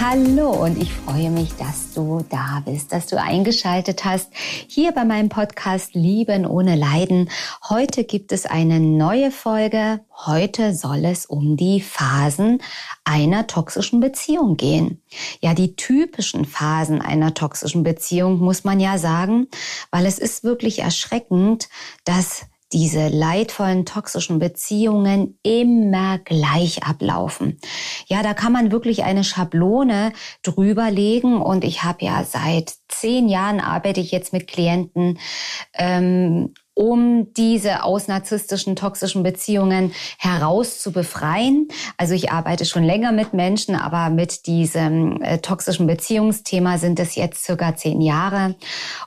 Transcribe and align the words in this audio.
Hallo 0.00 0.50
und 0.50 0.80
ich 0.80 0.92
freue 0.92 1.28
mich, 1.28 1.56
dass 1.56 1.92
du 1.92 2.24
da 2.30 2.62
bist, 2.64 2.92
dass 2.92 3.08
du 3.08 3.20
eingeschaltet 3.20 4.04
hast 4.04 4.30
hier 4.32 4.92
bei 4.92 5.04
meinem 5.04 5.28
Podcast 5.28 5.94
Lieben 5.94 6.46
ohne 6.46 6.76
Leiden. 6.76 7.28
Heute 7.68 8.04
gibt 8.04 8.30
es 8.30 8.46
eine 8.46 8.78
neue 8.78 9.32
Folge. 9.32 9.98
Heute 10.14 10.72
soll 10.72 11.04
es 11.04 11.26
um 11.26 11.56
die 11.56 11.80
Phasen 11.80 12.62
einer 13.02 13.48
toxischen 13.48 13.98
Beziehung 13.98 14.56
gehen. 14.56 15.02
Ja, 15.40 15.52
die 15.52 15.74
typischen 15.74 16.44
Phasen 16.44 17.02
einer 17.02 17.34
toxischen 17.34 17.82
Beziehung 17.82 18.38
muss 18.38 18.62
man 18.62 18.78
ja 18.78 18.98
sagen, 18.98 19.48
weil 19.90 20.06
es 20.06 20.20
ist 20.20 20.44
wirklich 20.44 20.78
erschreckend, 20.78 21.68
dass 22.04 22.46
diese 22.72 23.08
leidvollen 23.08 23.86
toxischen 23.86 24.38
Beziehungen 24.38 25.38
immer 25.42 26.18
gleich 26.18 26.82
ablaufen. 26.82 27.58
Ja, 28.06 28.22
da 28.22 28.34
kann 28.34 28.52
man 28.52 28.70
wirklich 28.70 29.04
eine 29.04 29.24
Schablone 29.24 30.12
drüber 30.42 30.90
legen 30.90 31.40
und 31.40 31.64
ich 31.64 31.82
habe 31.82 32.04
ja 32.04 32.24
seit 32.24 32.74
zehn 32.88 33.28
Jahren 33.28 33.60
arbeite 33.60 34.00
ich 34.00 34.10
jetzt 34.10 34.32
mit 34.32 34.46
Klienten 34.46 35.18
ähm, 35.74 36.52
um 36.78 37.32
diese 37.34 37.82
aus 37.82 38.06
narzisstischen, 38.06 38.76
toxischen 38.76 39.24
Beziehungen 39.24 39.92
heraus 40.16 40.80
zu 40.80 40.92
befreien. 40.92 41.66
Also 41.96 42.14
ich 42.14 42.30
arbeite 42.30 42.64
schon 42.66 42.84
länger 42.84 43.10
mit 43.10 43.34
Menschen, 43.34 43.74
aber 43.74 44.10
mit 44.10 44.46
diesem 44.46 45.20
äh, 45.20 45.38
toxischen 45.38 45.88
Beziehungsthema 45.88 46.78
sind 46.78 47.00
es 47.00 47.16
jetzt 47.16 47.44
circa 47.44 47.74
zehn 47.74 48.00
Jahre. 48.00 48.54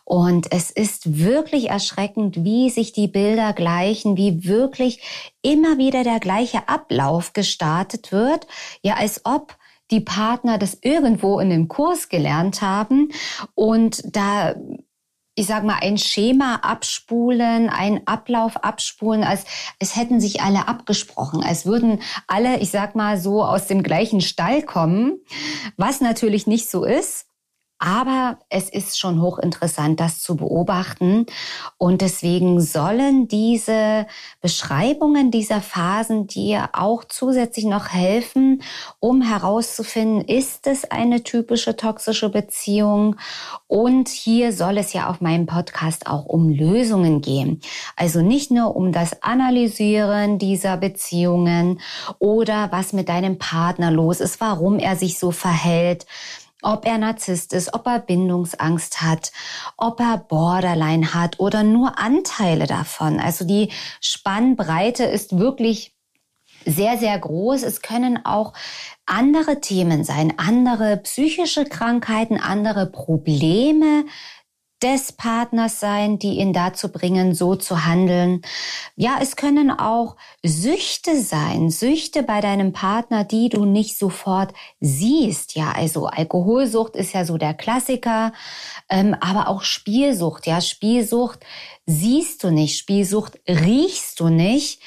Und 0.03 0.51
es 0.51 0.69
ist 0.69 1.17
wirklich 1.17 1.69
erschreckend, 1.69 2.43
wie 2.43 2.69
sich 2.69 2.91
die 2.91 3.07
Bilder 3.07 3.53
gleichen, 3.53 4.17
wie 4.17 4.43
wirklich 4.43 5.01
immer 5.41 5.77
wieder 5.77 6.03
der 6.03 6.19
gleiche 6.19 6.67
Ablauf 6.67 7.31
gestartet 7.31 8.11
wird. 8.11 8.47
Ja, 8.81 8.95
als 8.95 9.21
ob 9.23 9.55
die 9.91 10.01
Partner 10.01 10.57
das 10.57 10.77
irgendwo 10.81 11.39
in 11.39 11.53
einem 11.53 11.69
Kurs 11.69 12.09
gelernt 12.09 12.61
haben 12.61 13.13
und 13.55 14.03
da 14.13 14.55
ich 15.41 15.47
sag 15.47 15.63
mal, 15.63 15.79
ein 15.81 15.97
Schema 15.97 16.57
abspulen, 16.57 17.67
ein 17.67 18.05
Ablauf 18.05 18.57
abspulen, 18.57 19.23
als 19.23 19.45
es 19.79 19.95
hätten 19.95 20.21
sich 20.21 20.43
alle 20.43 20.67
abgesprochen, 20.67 21.43
als 21.43 21.65
würden 21.65 21.99
alle, 22.27 22.59
ich 22.59 22.69
sag 22.69 22.93
mal, 22.93 23.19
so 23.19 23.43
aus 23.43 23.65
dem 23.65 23.81
gleichen 23.81 24.21
Stall 24.21 24.61
kommen, 24.61 25.19
was 25.77 25.99
natürlich 25.99 26.45
nicht 26.45 26.69
so 26.69 26.83
ist. 26.83 27.25
Aber 27.83 28.37
es 28.49 28.69
ist 28.69 28.99
schon 28.99 29.23
hochinteressant, 29.23 29.99
das 29.99 30.19
zu 30.19 30.35
beobachten. 30.35 31.25
Und 31.79 32.01
deswegen 32.01 32.61
sollen 32.61 33.27
diese 33.27 34.05
Beschreibungen 34.39 35.31
dieser 35.31 35.61
Phasen 35.61 36.27
dir 36.27 36.69
auch 36.73 37.03
zusätzlich 37.05 37.65
noch 37.65 37.89
helfen, 37.89 38.61
um 38.99 39.23
herauszufinden, 39.23 40.21
ist 40.23 40.67
es 40.67 40.91
eine 40.91 41.23
typische 41.23 41.75
toxische 41.75 42.29
Beziehung? 42.29 43.15
Und 43.65 44.09
hier 44.09 44.53
soll 44.53 44.77
es 44.77 44.93
ja 44.93 45.09
auf 45.09 45.19
meinem 45.19 45.47
Podcast 45.47 46.05
auch 46.05 46.25
um 46.25 46.49
Lösungen 46.49 47.21
gehen. 47.21 47.61
Also 47.95 48.21
nicht 48.21 48.51
nur 48.51 48.75
um 48.75 48.91
das 48.91 49.23
Analysieren 49.23 50.37
dieser 50.37 50.77
Beziehungen 50.77 51.79
oder 52.19 52.71
was 52.71 52.93
mit 52.93 53.09
deinem 53.09 53.39
Partner 53.39 53.89
los 53.89 54.19
ist, 54.19 54.39
warum 54.39 54.77
er 54.77 54.95
sich 54.95 55.17
so 55.17 55.31
verhält, 55.31 56.05
ob 56.61 56.85
er 56.85 56.97
Narzisst 56.97 57.53
ist, 57.53 57.73
ob 57.73 57.87
er 57.87 57.99
Bindungsangst 57.99 59.01
hat, 59.01 59.31
ob 59.77 59.99
er 59.99 60.17
Borderline 60.17 61.13
hat 61.13 61.39
oder 61.39 61.63
nur 61.63 61.99
Anteile 61.99 62.67
davon. 62.67 63.19
Also 63.19 63.45
die 63.45 63.71
Spannbreite 63.99 65.03
ist 65.03 65.37
wirklich 65.37 65.95
sehr, 66.65 66.97
sehr 66.97 67.17
groß. 67.17 67.63
Es 67.63 67.81
können 67.81 68.25
auch 68.25 68.53
andere 69.05 69.61
Themen 69.61 70.03
sein, 70.03 70.33
andere 70.37 70.97
psychische 70.97 71.65
Krankheiten, 71.65 72.39
andere 72.39 72.85
Probleme 72.85 74.05
des 74.81 75.11
Partners 75.11 75.79
sein, 75.79 76.19
die 76.19 76.39
ihn 76.39 76.53
dazu 76.53 76.91
bringen, 76.91 77.33
so 77.35 77.55
zu 77.55 77.85
handeln. 77.85 78.41
Ja, 78.95 79.19
es 79.21 79.35
können 79.35 79.71
auch 79.71 80.15
Süchte 80.43 81.21
sein, 81.21 81.69
Süchte 81.69 82.23
bei 82.23 82.41
deinem 82.41 82.73
Partner, 82.73 83.23
die 83.23 83.49
du 83.49 83.65
nicht 83.65 83.97
sofort 83.97 84.53
siehst. 84.79 85.55
Ja, 85.55 85.71
also 85.71 86.07
Alkoholsucht 86.07 86.95
ist 86.95 87.13
ja 87.13 87.25
so 87.25 87.37
der 87.37 87.53
Klassiker, 87.53 88.33
ähm, 88.89 89.15
aber 89.19 89.47
auch 89.47 89.63
Spielsucht. 89.63 90.47
Ja, 90.47 90.61
Spielsucht 90.61 91.39
siehst 91.85 92.43
du 92.43 92.51
nicht, 92.51 92.77
Spielsucht 92.77 93.39
riechst 93.47 94.19
du 94.19 94.29
nicht. 94.29 94.81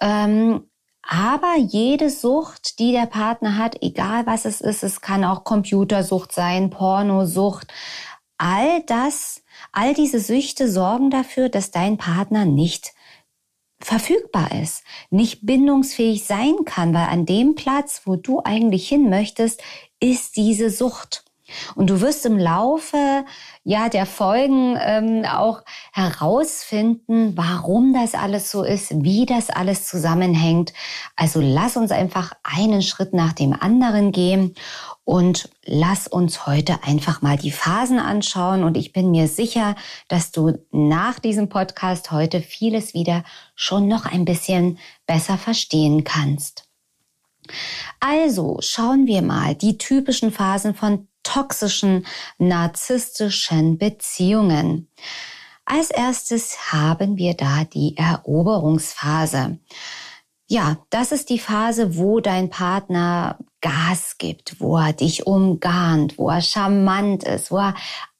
Ähm, 0.00 0.64
aber 1.08 1.54
jede 1.56 2.10
Sucht, 2.10 2.80
die 2.80 2.90
der 2.90 3.06
Partner 3.06 3.56
hat, 3.56 3.80
egal 3.80 4.26
was 4.26 4.44
es 4.44 4.60
ist, 4.60 4.82
es 4.82 5.00
kann 5.00 5.24
auch 5.24 5.44
Computersucht 5.44 6.32
sein, 6.32 6.68
Pornosucht, 6.68 7.68
all 8.38 8.82
das, 8.82 9.42
all 9.72 9.94
diese 9.94 10.20
Süchte 10.20 10.70
sorgen 10.70 11.10
dafür, 11.10 11.48
dass 11.48 11.70
dein 11.70 11.96
Partner 11.96 12.44
nicht 12.44 12.94
verfügbar 13.78 14.52
ist, 14.52 14.84
nicht 15.10 15.44
bindungsfähig 15.44 16.24
sein 16.24 16.64
kann, 16.64 16.94
weil 16.94 17.08
an 17.08 17.26
dem 17.26 17.54
Platz, 17.54 18.02
wo 18.04 18.16
du 18.16 18.42
eigentlich 18.42 18.88
hin 18.88 19.10
möchtest, 19.10 19.62
ist 20.00 20.36
diese 20.36 20.70
Sucht. 20.70 21.25
Und 21.74 21.90
du 21.90 22.00
wirst 22.00 22.26
im 22.26 22.38
Laufe 22.38 23.24
ja 23.64 23.88
der 23.88 24.06
Folgen 24.06 24.76
ähm, 24.80 25.24
auch 25.24 25.62
herausfinden, 25.92 27.36
warum 27.36 27.92
das 27.92 28.14
alles 28.14 28.50
so 28.50 28.62
ist, 28.62 29.02
wie 29.02 29.26
das 29.26 29.50
alles 29.50 29.86
zusammenhängt. 29.86 30.72
Also 31.16 31.40
lass 31.40 31.76
uns 31.76 31.90
einfach 31.90 32.32
einen 32.42 32.82
Schritt 32.82 33.12
nach 33.12 33.32
dem 33.32 33.52
anderen 33.52 34.12
gehen 34.12 34.54
und 35.04 35.48
lass 35.64 36.08
uns 36.08 36.46
heute 36.46 36.82
einfach 36.82 37.22
mal 37.22 37.36
die 37.36 37.52
Phasen 37.52 38.00
anschauen. 38.00 38.64
Und 38.64 38.76
ich 38.76 38.92
bin 38.92 39.10
mir 39.10 39.28
sicher, 39.28 39.76
dass 40.08 40.32
du 40.32 40.58
nach 40.72 41.20
diesem 41.20 41.48
Podcast 41.48 42.10
heute 42.10 42.40
vieles 42.40 42.92
wieder 42.92 43.24
schon 43.54 43.86
noch 43.86 44.04
ein 44.04 44.24
bisschen 44.24 44.78
besser 45.06 45.38
verstehen 45.38 46.02
kannst. 46.02 46.64
Also 48.00 48.58
schauen 48.60 49.06
wir 49.06 49.22
mal 49.22 49.54
die 49.54 49.78
typischen 49.78 50.32
Phasen 50.32 50.74
von 50.74 51.06
toxischen, 51.26 52.06
narzisstischen 52.38 53.78
Beziehungen. 53.78 54.88
Als 55.64 55.90
erstes 55.90 56.72
haben 56.72 57.16
wir 57.16 57.34
da 57.34 57.64
die 57.64 57.96
Eroberungsphase. 57.96 59.58
Ja, 60.48 60.76
das 60.90 61.10
ist 61.10 61.28
die 61.28 61.40
Phase, 61.40 61.96
wo 61.96 62.20
dein 62.20 62.50
Partner 62.50 63.36
Gas 63.60 64.16
gibt, 64.18 64.60
wo 64.60 64.78
er 64.78 64.92
dich 64.92 65.26
umgarnt, 65.26 66.18
wo 66.18 66.30
er 66.30 66.40
charmant 66.40 67.24
ist, 67.24 67.50
wo 67.50 67.58
er 67.58 67.74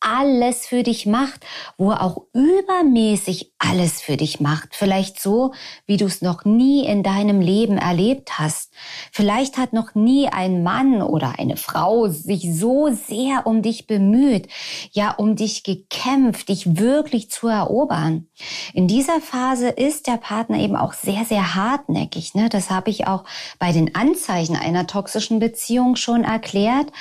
alles 0.07 0.67
für 0.67 0.85
dich 0.85 1.05
macht, 1.05 1.45
wo 1.77 1.91
er 1.91 2.03
auch 2.03 2.23
übermäßig 2.33 3.53
alles 3.59 4.01
für 4.01 4.17
dich 4.17 4.39
macht. 4.39 4.77
Vielleicht 4.77 5.21
so, 5.21 5.53
wie 5.87 5.97
du 5.97 6.05
es 6.05 6.23
noch 6.23 6.45
nie 6.45 6.87
in 6.87 7.03
deinem 7.03 7.41
Leben 7.41 7.77
erlebt 7.77 8.39
hast. 8.39 8.73
Vielleicht 9.11 9.59
hat 9.59 9.73
noch 9.73 9.97
nie 9.97 10.29
ein 10.29 10.63
Mann 10.63 11.03
oder 11.03 11.39
eine 11.39 11.57
Frau 11.57 12.07
sich 12.07 12.57
so 12.57 12.91
sehr 12.93 13.47
um 13.47 13.63
dich 13.63 13.89
bemüht, 13.89 14.47
ja, 14.93 15.11
um 15.11 15.35
dich 15.35 15.65
gekämpft, 15.65 16.51
dich 16.51 16.79
wirklich 16.79 17.29
zu 17.31 17.49
erobern. 17.49 18.29
In 18.75 18.87
dieser 18.87 19.21
Phase 19.21 19.69
ist 19.69 20.07
der 20.07 20.19
Partner 20.19 20.59
eben 20.59 20.77
auch 20.77 20.93
sehr, 20.93 21.25
sehr 21.25 21.57
hartnäckig. 21.57 22.35
Ne? 22.35 22.49
Das 22.49 22.71
habe 22.71 22.91
ich 22.91 23.09
auch 23.09 23.25
bei 23.59 23.73
den 23.73 23.97
Anzeichen 23.97 24.55
einer 24.55 24.87
toxischen 24.87 25.41
Beziehung 25.41 25.97
schon 25.97 26.23
erklärt 26.23 26.93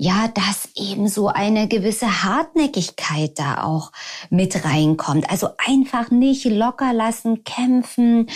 ja, 0.00 0.28
dass 0.28 0.68
eben 0.76 1.08
so 1.08 1.26
eine 1.26 1.66
gewisse 1.66 2.22
Hartnäckigkeit 2.48 3.38
da 3.38 3.62
auch 3.64 3.92
mit 4.30 4.64
reinkommt. 4.64 5.30
Also 5.30 5.48
einfach 5.58 6.10
nicht 6.10 6.44
locker 6.44 6.92
lassen, 6.92 7.44
kämpfen, 7.44 8.28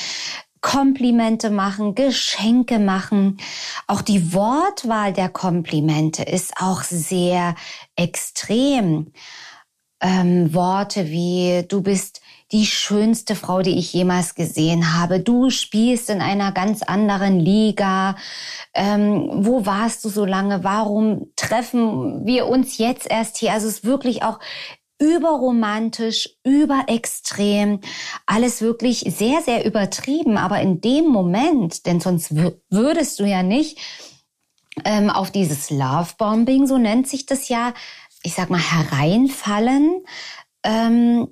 Komplimente 0.61 1.51
machen, 1.51 1.95
Geschenke 1.97 2.79
machen. 2.79 3.39
Auch 3.89 4.01
die 4.01 4.33
Wortwahl 4.33 5.13
der 5.13 5.29
Komplimente 5.29 6.23
ist 6.23 6.55
auch 6.61 6.83
sehr 6.83 7.57
extrem. 7.97 9.13
Ähm, 10.03 10.53
Worte 10.53 11.09
wie 11.11 11.65
du 11.69 11.81
bist 11.81 12.21
die 12.53 12.67
schönste 12.67 13.35
Frau, 13.35 13.63
die 13.63 13.79
ich 13.79 13.93
jemals 13.95 14.35
gesehen 14.35 14.99
habe. 14.99 15.21
Du 15.21 15.49
spielst 15.49 16.11
in 16.11 16.21
einer 16.21 16.53
ganz 16.53 16.83
anderen 16.83 17.41
Liga. 17.41 18.17
Ähm, 18.75 19.31
wo 19.33 19.65
warst 19.65 20.05
du 20.05 20.11
so 20.11 20.27
lange? 20.27 20.63
Warum 20.63 21.33
treffen 21.35 22.27
wir 22.27 22.49
uns 22.49 22.77
jetzt 22.77 23.11
erst 23.11 23.39
hier? 23.39 23.53
Also 23.53 23.69
es 23.69 23.77
ist 23.77 23.85
wirklich 23.85 24.23
auch 24.23 24.39
überromantisch, 24.99 26.37
überextrem, 26.45 27.81
alles 28.27 28.61
wirklich 28.61 29.01
sehr, 29.01 29.41
sehr 29.41 29.65
übertrieben. 29.65 30.37
Aber 30.37 30.61
in 30.61 30.81
dem 30.81 31.07
Moment, 31.07 31.87
denn 31.87 32.01
sonst 32.01 32.35
würdest 32.71 33.19
du 33.19 33.25
ja 33.25 33.43
nicht 33.43 33.79
ähm, 34.85 35.11
auf 35.11 35.31
dieses 35.31 35.71
Lovebombing, 35.71 36.67
so 36.67 36.79
nennt 36.79 37.09
sich 37.09 37.27
das 37.27 37.49
ja, 37.49 37.75
ich 38.23 38.35
sag 38.35 38.51
mal, 38.51 38.61
hereinfallen. 38.61 40.05
Ähm, 40.65 41.29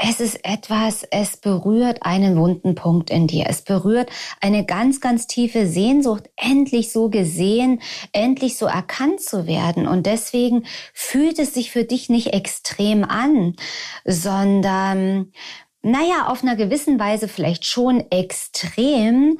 es 0.00 0.20
ist 0.20 0.44
etwas, 0.44 1.02
es 1.10 1.36
berührt 1.36 2.04
einen 2.04 2.38
wunden 2.38 2.76
Punkt 2.76 3.10
in 3.10 3.26
dir. 3.26 3.46
Es 3.48 3.62
berührt 3.62 4.10
eine 4.40 4.64
ganz, 4.64 5.00
ganz 5.00 5.26
tiefe 5.26 5.66
Sehnsucht, 5.66 6.30
endlich 6.36 6.92
so 6.92 7.10
gesehen, 7.10 7.82
endlich 8.12 8.56
so 8.56 8.66
erkannt 8.66 9.20
zu 9.20 9.48
werden. 9.48 9.88
Und 9.88 10.06
deswegen 10.06 10.66
fühlt 10.94 11.40
es 11.40 11.52
sich 11.52 11.72
für 11.72 11.82
dich 11.82 12.08
nicht 12.08 12.32
extrem 12.32 13.02
an, 13.02 13.54
sondern, 14.04 15.32
naja, 15.82 16.28
auf 16.28 16.44
einer 16.44 16.54
gewissen 16.54 17.00
Weise 17.00 17.26
vielleicht 17.26 17.64
schon 17.64 18.08
extrem, 18.12 19.38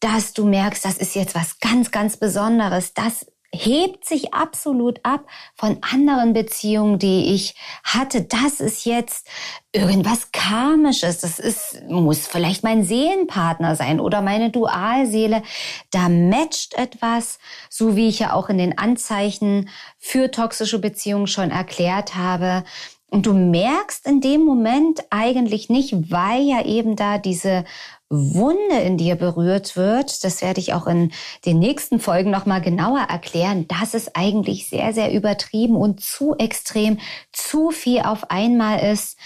dass 0.00 0.32
du 0.32 0.46
merkst, 0.46 0.86
das 0.86 0.96
ist 0.96 1.16
jetzt 1.16 1.34
was 1.34 1.60
ganz, 1.60 1.90
ganz 1.90 2.16
Besonderes. 2.16 2.94
Das 2.94 3.26
hebt 3.52 4.04
sich 4.04 4.34
absolut 4.34 5.00
ab 5.04 5.26
von 5.54 5.78
anderen 5.80 6.34
Beziehungen, 6.34 6.98
die 6.98 7.34
ich 7.34 7.54
hatte. 7.82 8.22
Das 8.22 8.60
ist 8.60 8.84
jetzt 8.84 9.26
irgendwas 9.72 10.32
Karmisches. 10.32 11.20
Das 11.20 11.38
ist, 11.38 11.82
muss 11.88 12.26
vielleicht 12.26 12.62
mein 12.62 12.84
Seelenpartner 12.84 13.74
sein 13.74 14.00
oder 14.00 14.20
meine 14.20 14.50
Dualseele. 14.50 15.42
Da 15.90 16.08
matcht 16.08 16.74
etwas, 16.74 17.38
so 17.70 17.96
wie 17.96 18.08
ich 18.08 18.18
ja 18.18 18.34
auch 18.34 18.50
in 18.50 18.58
den 18.58 18.76
Anzeichen 18.76 19.70
für 19.98 20.30
toxische 20.30 20.78
Beziehungen 20.78 21.26
schon 21.26 21.50
erklärt 21.50 22.14
habe. 22.16 22.64
Und 23.10 23.24
du 23.24 23.32
merkst 23.32 24.06
in 24.06 24.20
dem 24.20 24.44
Moment 24.44 25.00
eigentlich 25.08 25.70
nicht, 25.70 26.10
weil 26.10 26.42
ja 26.42 26.62
eben 26.66 26.94
da 26.94 27.16
diese 27.16 27.64
Wunde 28.10 28.80
in 28.80 28.96
dir 28.96 29.16
berührt 29.16 29.76
wird, 29.76 30.24
das 30.24 30.40
werde 30.40 30.60
ich 30.60 30.72
auch 30.72 30.86
in 30.86 31.12
den 31.44 31.58
nächsten 31.58 32.00
Folgen 32.00 32.30
nochmal 32.30 32.62
genauer 32.62 33.06
erklären, 33.08 33.68
dass 33.68 33.92
es 33.92 34.14
eigentlich 34.14 34.68
sehr, 34.68 34.94
sehr 34.94 35.12
übertrieben 35.12 35.76
und 35.76 36.00
zu 36.00 36.34
extrem, 36.36 36.98
zu 37.32 37.70
viel 37.70 38.00
auf 38.00 38.30
einmal 38.30 38.80
ist. 38.92 39.18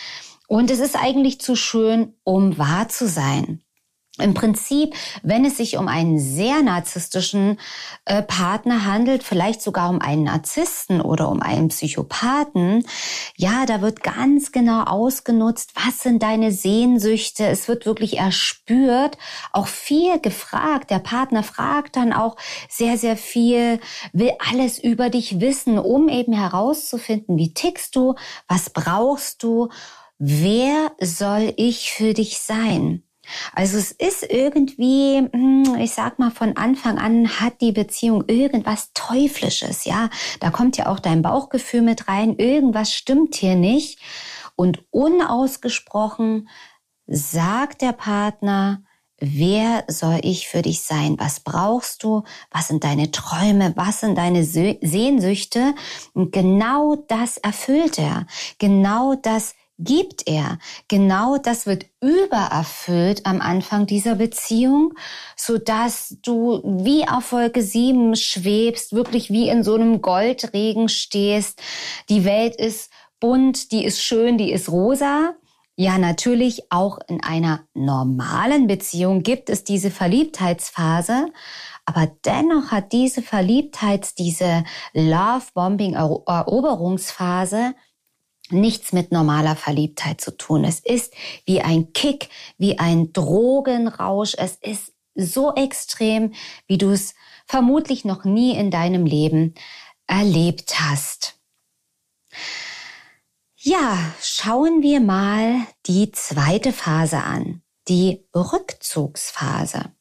Und 0.48 0.70
es 0.70 0.80
ist 0.80 0.96
eigentlich 0.96 1.40
zu 1.40 1.54
schön, 1.54 2.14
um 2.24 2.58
wahr 2.58 2.88
zu 2.88 3.06
sein. 3.06 3.62
Im 4.18 4.34
Prinzip, 4.34 4.94
wenn 5.22 5.46
es 5.46 5.56
sich 5.56 5.78
um 5.78 5.88
einen 5.88 6.18
sehr 6.18 6.62
narzisstischen 6.62 7.58
äh, 8.04 8.22
Partner 8.22 8.84
handelt, 8.84 9.22
vielleicht 9.22 9.62
sogar 9.62 9.88
um 9.88 10.02
einen 10.02 10.24
Narzissten 10.24 11.00
oder 11.00 11.30
um 11.30 11.40
einen 11.40 11.68
Psychopathen, 11.68 12.84
ja, 13.36 13.64
da 13.64 13.80
wird 13.80 14.02
ganz 14.02 14.52
genau 14.52 14.82
ausgenutzt, 14.82 15.72
was 15.76 16.00
sind 16.00 16.22
deine 16.22 16.52
Sehnsüchte. 16.52 17.46
Es 17.46 17.68
wird 17.68 17.86
wirklich 17.86 18.18
erspürt, 18.18 19.16
auch 19.50 19.66
viel 19.66 20.20
gefragt. 20.20 20.90
Der 20.90 20.98
Partner 20.98 21.42
fragt 21.42 21.96
dann 21.96 22.12
auch 22.12 22.36
sehr, 22.68 22.98
sehr 22.98 23.16
viel, 23.16 23.80
will 24.12 24.32
alles 24.50 24.78
über 24.78 25.08
dich 25.08 25.40
wissen, 25.40 25.78
um 25.78 26.10
eben 26.10 26.34
herauszufinden, 26.34 27.38
wie 27.38 27.54
tickst 27.54 27.96
du, 27.96 28.14
was 28.46 28.68
brauchst 28.68 29.42
du, 29.42 29.70
wer 30.18 30.92
soll 31.00 31.54
ich 31.56 31.92
für 31.92 32.12
dich 32.12 32.40
sein? 32.40 33.04
Also 33.54 33.78
es 33.78 33.92
ist 33.92 34.22
irgendwie, 34.22 35.18
hm, 35.18 35.76
ich 35.78 35.92
sag 35.92 36.18
mal, 36.18 36.30
von 36.30 36.56
Anfang 36.56 36.98
an 36.98 37.40
hat 37.40 37.60
die 37.60 37.72
Beziehung 37.72 38.24
irgendwas 38.26 38.90
Teuflisches, 38.94 39.84
ja. 39.84 40.10
Da 40.40 40.50
kommt 40.50 40.76
ja 40.76 40.86
auch 40.86 40.98
dein 40.98 41.22
Bauchgefühl 41.22 41.82
mit 41.82 42.08
rein. 42.08 42.36
Irgendwas 42.36 42.92
stimmt 42.92 43.34
hier 43.34 43.56
nicht. 43.56 43.98
Und 44.56 44.84
unausgesprochen 44.90 46.48
sagt 47.06 47.82
der 47.82 47.92
Partner, 47.92 48.82
wer 49.18 49.84
soll 49.88 50.18
ich 50.22 50.48
für 50.48 50.62
dich 50.62 50.82
sein? 50.82 51.16
Was 51.18 51.40
brauchst 51.40 52.02
du? 52.02 52.24
Was 52.50 52.68
sind 52.68 52.84
deine 52.84 53.10
Träume? 53.12 53.72
Was 53.76 54.00
sind 54.00 54.18
deine 54.18 54.44
Sehnsüchte? 54.44 55.74
Und 56.12 56.32
genau 56.32 56.96
das 57.08 57.38
erfüllt 57.38 57.98
er. 57.98 58.26
Genau 58.58 59.14
das 59.14 59.54
gibt 59.84 60.26
er. 60.26 60.58
Genau 60.88 61.38
das 61.38 61.66
wird 61.66 61.86
übererfüllt 62.00 63.26
am 63.26 63.40
Anfang 63.40 63.86
dieser 63.86 64.16
Beziehung, 64.16 64.94
so 65.36 65.58
dass 65.58 66.16
du 66.22 66.60
wie 66.64 67.06
auf 67.06 67.32
Wolke 67.32 67.62
7 67.62 68.16
schwebst, 68.16 68.92
wirklich 68.92 69.30
wie 69.30 69.48
in 69.48 69.62
so 69.62 69.74
einem 69.74 70.02
Goldregen 70.02 70.88
stehst. 70.88 71.60
Die 72.08 72.24
Welt 72.24 72.56
ist 72.56 72.90
bunt, 73.20 73.70
die 73.72 73.84
ist 73.84 74.02
schön, 74.02 74.38
die 74.38 74.52
ist 74.52 74.68
rosa. 74.68 75.34
Ja, 75.76 75.96
natürlich 75.96 76.70
auch 76.70 76.98
in 77.08 77.22
einer 77.22 77.66
normalen 77.72 78.66
Beziehung 78.66 79.22
gibt 79.22 79.48
es 79.48 79.64
diese 79.64 79.90
Verliebtheitsphase, 79.90 81.28
aber 81.86 82.12
dennoch 82.24 82.70
hat 82.70 82.92
diese 82.92 83.22
Verliebtheits, 83.22 84.14
diese 84.14 84.64
Love-Bombing-Eroberungsphase 84.92 87.74
nichts 88.52 88.92
mit 88.92 89.12
normaler 89.12 89.56
Verliebtheit 89.56 90.20
zu 90.20 90.36
tun. 90.36 90.64
Es 90.64 90.80
ist 90.80 91.14
wie 91.44 91.60
ein 91.60 91.92
Kick, 91.92 92.28
wie 92.58 92.78
ein 92.78 93.12
Drogenrausch. 93.12 94.34
Es 94.36 94.56
ist 94.56 94.92
so 95.14 95.54
extrem, 95.54 96.32
wie 96.66 96.78
du 96.78 96.90
es 96.90 97.14
vermutlich 97.46 98.04
noch 98.04 98.24
nie 98.24 98.56
in 98.56 98.70
deinem 98.70 99.06
Leben 99.06 99.54
erlebt 100.06 100.80
hast. 100.80 101.38
Ja, 103.56 104.12
schauen 104.20 104.82
wir 104.82 105.00
mal 105.00 105.54
die 105.86 106.10
zweite 106.10 106.72
Phase 106.72 107.22
an, 107.22 107.62
die 107.88 108.26
Rückzugsphase. 108.34 109.92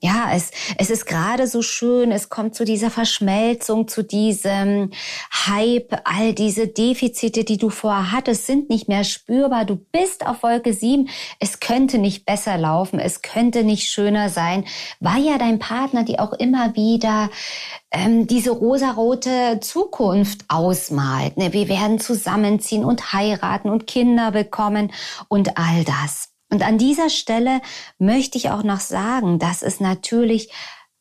Ja, 0.00 0.30
es, 0.32 0.52
es 0.76 0.90
ist 0.90 1.06
gerade 1.06 1.48
so 1.48 1.60
schön, 1.60 2.12
es 2.12 2.28
kommt 2.28 2.54
zu 2.54 2.64
dieser 2.64 2.88
Verschmelzung, 2.88 3.88
zu 3.88 4.04
diesem 4.04 4.92
Hype, 5.32 6.02
all 6.04 6.34
diese 6.34 6.68
Defizite, 6.68 7.42
die 7.42 7.56
du 7.56 7.68
vorher 7.68 8.12
hattest, 8.12 8.46
sind 8.46 8.70
nicht 8.70 8.86
mehr 8.86 9.02
spürbar. 9.02 9.64
Du 9.64 9.74
bist 9.74 10.24
auf 10.24 10.44
Wolke 10.44 10.72
7. 10.72 11.08
Es 11.40 11.58
könnte 11.58 11.98
nicht 11.98 12.24
besser 12.26 12.56
laufen, 12.58 13.00
es 13.00 13.22
könnte 13.22 13.64
nicht 13.64 13.88
schöner 13.88 14.28
sein, 14.28 14.64
weil 15.00 15.24
ja 15.24 15.36
dein 15.36 15.58
Partner 15.58 16.04
die 16.04 16.20
auch 16.20 16.32
immer 16.32 16.76
wieder 16.76 17.28
ähm, 17.90 18.28
diese 18.28 18.50
rosarote 18.50 19.58
Zukunft 19.60 20.44
ausmalt. 20.46 21.36
Ne? 21.36 21.52
Wir 21.52 21.68
werden 21.68 21.98
zusammenziehen 21.98 22.84
und 22.84 23.12
heiraten 23.12 23.68
und 23.68 23.88
Kinder 23.88 24.30
bekommen 24.30 24.92
und 25.26 25.58
all 25.58 25.82
das. 25.82 26.28
Und 26.50 26.62
an 26.62 26.78
dieser 26.78 27.10
Stelle 27.10 27.60
möchte 27.98 28.38
ich 28.38 28.50
auch 28.50 28.62
noch 28.62 28.80
sagen, 28.80 29.38
dass 29.38 29.62
es 29.62 29.80
natürlich 29.80 30.50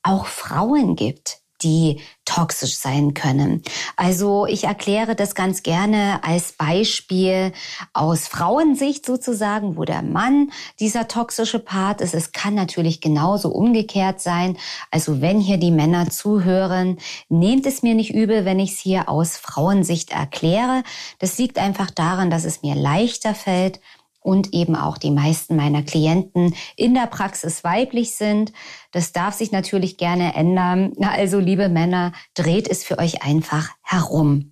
auch 0.04 0.26
Frauen 0.26 0.96
gibt, 0.96 1.40
die 1.64 2.02
toxisch 2.26 2.78
sein 2.78 3.14
können. 3.14 3.64
Also 3.96 4.46
ich 4.46 4.66
erkläre 4.66 5.16
das 5.16 5.34
ganz 5.34 5.64
gerne 5.64 6.24
als 6.24 6.52
Beispiel 6.52 7.52
aus 7.94 8.28
Frauensicht 8.28 9.06
sozusagen, 9.06 9.76
wo 9.78 9.84
der 9.84 10.04
Mann 10.04 10.52
dieser 10.80 11.08
toxische 11.08 11.60
Part 11.60 12.02
ist. 12.02 12.14
Es 12.14 12.32
kann 12.32 12.54
natürlich 12.54 13.02
genauso 13.02 13.50
umgekehrt 13.50 14.22
sein. 14.22 14.58
Also 14.92 15.22
wenn 15.22 15.40
hier 15.40 15.58
die 15.58 15.72
Männer 15.72 16.10
zuhören, 16.10 17.00
nehmt 17.30 17.66
es 17.66 17.82
mir 17.82 17.96
nicht 17.96 18.14
übel, 18.14 18.46
wenn 18.46 18.60
ich 18.60 18.74
es 18.74 18.80
hier 18.80 19.10
aus 19.10 19.38
Frauensicht 19.38 20.12
erkläre. 20.12 20.84
Das 21.20 21.38
liegt 21.38 21.58
einfach 21.58 21.90
daran, 21.90 22.30
dass 22.30 22.46
es 22.46 22.62
mir 22.62 22.76
leichter 22.76 23.34
fällt, 23.34 23.80
und 24.28 24.54
eben 24.54 24.76
auch 24.76 24.98
die 24.98 25.10
meisten 25.10 25.56
meiner 25.56 25.84
Klienten 25.84 26.54
in 26.76 26.94
der 26.94 27.08
Praxis 27.08 27.64
weiblich 27.64 28.14
sind. 28.14 28.52
Das 28.92 29.14
darf 29.14 29.34
sich 29.36 29.54
natürlich 29.54 29.96
gerne 29.96 30.36
ändern. 30.36 30.92
Also, 31.00 31.40
liebe 31.40 31.70
Männer, 31.70 32.12
dreht 32.34 32.68
es 32.68 32.84
für 32.84 33.00
euch 33.00 33.24
einfach 33.24 33.70
herum. 33.82 34.52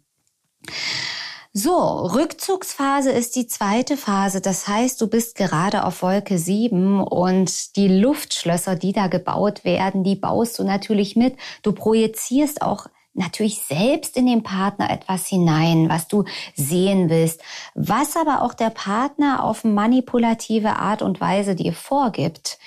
So, 1.51 1.74
Rückzugsphase 1.74 3.12
ist 3.12 3.36
die 3.36 3.48
zweite 3.48 3.98
Phase. 3.98 4.39
Das 4.39 4.65
heißt, 4.65 5.00
du 5.01 5.08
bist 5.08 5.36
gerade 5.36 5.84
auf 5.84 6.01
Wolke 6.01 6.38
7 6.38 7.01
und 7.01 7.75
die 7.75 7.89
Luftschlösser, 7.89 8.77
die 8.77 8.94
da 8.94 9.08
gebaut 9.08 9.65
werden, 9.65 10.05
die 10.05 10.15
baust 10.15 10.58
du 10.58 10.63
natürlich 10.63 11.17
mit. 11.17 11.36
Du 11.63 11.74
projizierst 11.74 12.62
auch 12.62 12.88
natürlich 13.15 13.62
selbst 13.62 14.17
in 14.17 14.25
den 14.25 14.44
Partner 14.44 14.89
etwas 14.89 15.27
hinein, 15.27 15.89
was 15.89 16.08
du 16.08 16.25
sehen 16.55 17.10
willst, 17.10 17.41
was 17.75 18.15
aber 18.15 18.41
auch 18.41 18.53
der 18.53 18.70
Partner 18.72 19.44
auf 19.44 19.63
manipulative 19.63 20.77
Art 20.77 21.01
und 21.01 21.22
Weise 21.22 21.55
dir 21.55 21.74
vorgibt. 21.74 22.58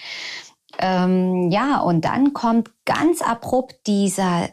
Ähm, 0.79 1.51
ja, 1.51 1.81
und 1.81 2.05
dann 2.05 2.35
kommt 2.35 2.71
ganz 2.85 3.23
abrupt 3.23 3.87
dieser 3.87 4.49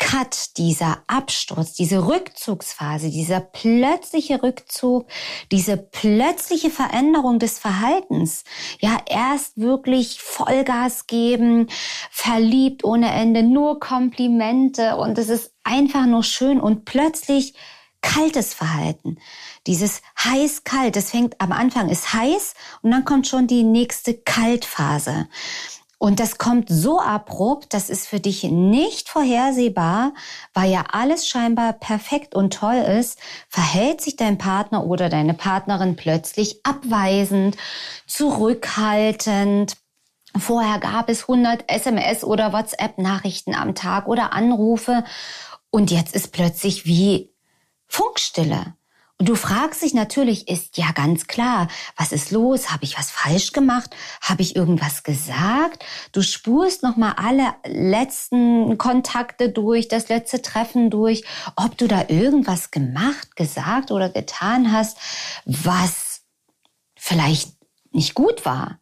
Cut, 0.00 0.56
dieser 0.56 1.02
Absturz, 1.06 1.74
diese 1.74 2.08
Rückzugsphase, 2.08 3.10
dieser 3.10 3.38
plötzliche 3.40 4.42
Rückzug, 4.42 5.06
diese 5.52 5.76
plötzliche 5.76 6.70
Veränderung 6.70 7.38
des 7.38 7.58
Verhaltens. 7.58 8.44
Ja, 8.80 8.96
erst 9.06 9.58
wirklich 9.58 10.20
Vollgas 10.20 11.06
geben, 11.06 11.68
verliebt 12.10 12.82
ohne 12.82 13.12
Ende, 13.12 13.42
nur 13.42 13.78
Komplimente 13.78 14.96
und 14.96 15.18
es 15.18 15.28
ist 15.28 15.52
einfach 15.64 16.06
nur 16.06 16.24
schön 16.24 16.60
und 16.60 16.86
plötzlich 16.86 17.54
kaltes 18.00 18.54
Verhalten. 18.54 19.18
Dieses 19.66 20.02
heiß-kalt, 20.18 20.96
das 20.96 21.10
fängt 21.10 21.40
am 21.40 21.52
Anfang 21.52 21.88
ist 21.88 22.12
heiß 22.12 22.54
und 22.82 22.90
dann 22.90 23.04
kommt 23.04 23.26
schon 23.26 23.46
die 23.46 23.62
nächste 23.62 24.14
Kaltphase. 24.14 25.28
Und 26.02 26.18
das 26.18 26.38
kommt 26.38 26.70
so 26.70 26.98
abrupt, 26.98 27.74
das 27.74 27.90
ist 27.90 28.08
für 28.08 28.20
dich 28.20 28.44
nicht 28.44 29.10
vorhersehbar, 29.10 30.14
weil 30.54 30.70
ja 30.70 30.84
alles 30.92 31.28
scheinbar 31.28 31.74
perfekt 31.74 32.34
und 32.34 32.54
toll 32.54 32.76
ist, 32.76 33.18
verhält 33.50 34.00
sich 34.00 34.16
dein 34.16 34.38
Partner 34.38 34.86
oder 34.86 35.10
deine 35.10 35.34
Partnerin 35.34 35.96
plötzlich 35.96 36.64
abweisend, 36.64 37.58
zurückhaltend. 38.06 39.76
Vorher 40.38 40.78
gab 40.78 41.10
es 41.10 41.28
100 41.28 41.70
SMS 41.70 42.24
oder 42.24 42.54
WhatsApp-Nachrichten 42.54 43.54
am 43.54 43.74
Tag 43.74 44.08
oder 44.08 44.32
Anrufe 44.32 45.04
und 45.68 45.90
jetzt 45.90 46.14
ist 46.14 46.32
plötzlich 46.32 46.86
wie 46.86 47.34
Funkstille. 47.88 48.74
Und 49.20 49.28
du 49.28 49.34
fragst 49.34 49.82
dich 49.82 49.92
natürlich, 49.92 50.48
ist 50.48 50.78
ja 50.78 50.92
ganz 50.92 51.26
klar, 51.26 51.68
was 51.94 52.10
ist 52.10 52.30
los? 52.30 52.70
Habe 52.70 52.84
ich 52.84 52.98
was 52.98 53.10
falsch 53.10 53.52
gemacht? 53.52 53.94
Habe 54.22 54.40
ich 54.40 54.56
irgendwas 54.56 55.02
gesagt? 55.02 55.84
Du 56.12 56.22
spurst 56.22 56.82
nochmal 56.82 57.12
alle 57.18 57.52
letzten 57.66 58.78
Kontakte 58.78 59.50
durch, 59.50 59.88
das 59.88 60.08
letzte 60.08 60.40
Treffen 60.40 60.88
durch, 60.88 61.22
ob 61.54 61.76
du 61.76 61.86
da 61.86 62.06
irgendwas 62.08 62.70
gemacht, 62.70 63.36
gesagt 63.36 63.90
oder 63.90 64.08
getan 64.08 64.72
hast, 64.72 64.96
was 65.44 66.22
vielleicht 66.96 67.52
nicht 67.92 68.14
gut 68.14 68.46
war. 68.46 68.80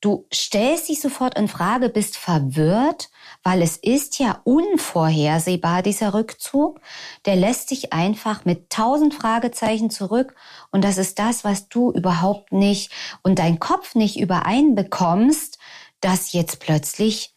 Du 0.00 0.28
stellst 0.32 0.88
dich 0.88 1.00
sofort 1.00 1.36
in 1.36 1.48
Frage, 1.48 1.88
bist 1.88 2.16
verwirrt 2.16 3.10
weil 3.42 3.62
es 3.62 3.76
ist 3.76 4.18
ja 4.18 4.40
unvorhersehbar, 4.44 5.82
dieser 5.82 6.14
Rückzug. 6.14 6.80
Der 7.24 7.36
lässt 7.36 7.70
dich 7.70 7.92
einfach 7.92 8.44
mit 8.44 8.70
tausend 8.70 9.14
Fragezeichen 9.14 9.90
zurück 9.90 10.34
und 10.70 10.84
das 10.84 10.98
ist 10.98 11.18
das, 11.18 11.44
was 11.44 11.68
du 11.68 11.92
überhaupt 11.92 12.52
nicht 12.52 12.92
und 13.22 13.38
dein 13.38 13.58
Kopf 13.58 13.94
nicht 13.94 14.18
übereinbekommst, 14.18 15.58
dass 16.00 16.32
jetzt 16.32 16.60
plötzlich 16.60 17.34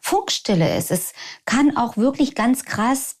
Funkstille 0.00 0.76
ist. 0.76 0.90
Es 0.90 1.12
kann 1.44 1.76
auch 1.76 1.96
wirklich 1.96 2.34
ganz 2.34 2.64
krass 2.64 3.16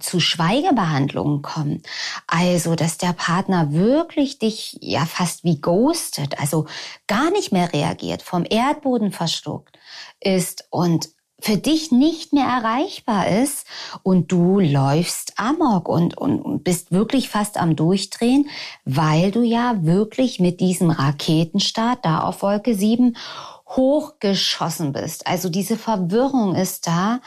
zu 0.00 0.20
Schweigebehandlungen 0.20 1.42
kommen. 1.42 1.82
Also, 2.26 2.74
dass 2.74 2.98
der 2.98 3.12
Partner 3.12 3.72
wirklich 3.72 4.38
dich 4.38 4.76
ja 4.80 5.06
fast 5.06 5.44
wie 5.44 5.60
ghostet, 5.60 6.40
also 6.40 6.66
gar 7.06 7.30
nicht 7.30 7.52
mehr 7.52 7.72
reagiert, 7.72 8.22
vom 8.22 8.44
Erdboden 8.48 9.12
verschluckt 9.12 9.78
ist 10.20 10.66
und 10.70 11.10
für 11.44 11.58
dich 11.58 11.92
nicht 11.92 12.32
mehr 12.32 12.46
erreichbar 12.46 13.28
ist 13.28 13.66
und 14.02 14.32
du 14.32 14.60
läufst 14.60 15.38
amok 15.38 15.90
und, 15.90 16.16
und 16.16 16.64
bist 16.64 16.90
wirklich 16.90 17.28
fast 17.28 17.58
am 17.58 17.76
Durchdrehen, 17.76 18.48
weil 18.86 19.30
du 19.30 19.42
ja 19.42 19.84
wirklich 19.84 20.40
mit 20.40 20.60
diesem 20.60 20.88
Raketenstart 20.88 22.02
da 22.02 22.20
auf 22.20 22.40
Wolke 22.40 22.74
7 22.74 23.14
hochgeschossen 23.68 24.92
bist. 24.92 25.26
Also 25.26 25.50
diese 25.50 25.76
Verwirrung 25.76 26.54
ist 26.54 26.86
da 26.86 27.20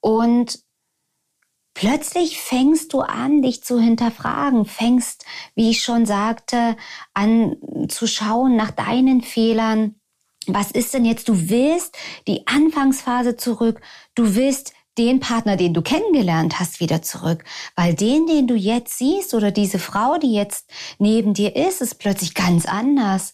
und 0.00 0.58
Plötzlich 1.74 2.40
fängst 2.40 2.92
du 2.92 3.02
an, 3.02 3.40
dich 3.40 3.62
zu 3.62 3.78
hinterfragen, 3.78 4.64
fängst, 4.64 5.24
wie 5.54 5.70
ich 5.70 5.84
schon 5.84 6.06
sagte, 6.06 6.76
an 7.14 7.56
zu 7.88 8.08
schauen 8.08 8.56
nach 8.56 8.72
deinen 8.72 9.22
Fehlern, 9.22 9.94
was 10.54 10.70
ist 10.70 10.94
denn 10.94 11.04
jetzt? 11.04 11.28
Du 11.28 11.50
willst 11.50 11.96
die 12.26 12.46
Anfangsphase 12.46 13.36
zurück. 13.36 13.80
Du 14.14 14.34
willst 14.34 14.72
den 14.98 15.20
Partner, 15.20 15.56
den 15.56 15.74
du 15.74 15.82
kennengelernt 15.82 16.58
hast, 16.58 16.80
wieder 16.80 17.02
zurück. 17.02 17.44
Weil 17.76 17.94
den, 17.94 18.26
den 18.26 18.46
du 18.46 18.54
jetzt 18.54 18.98
siehst 18.98 19.32
oder 19.34 19.50
diese 19.50 19.78
Frau, 19.78 20.18
die 20.18 20.34
jetzt 20.34 20.68
neben 20.98 21.34
dir 21.34 21.54
ist, 21.54 21.80
ist 21.80 21.98
plötzlich 21.98 22.34
ganz 22.34 22.66
anders. 22.66 23.32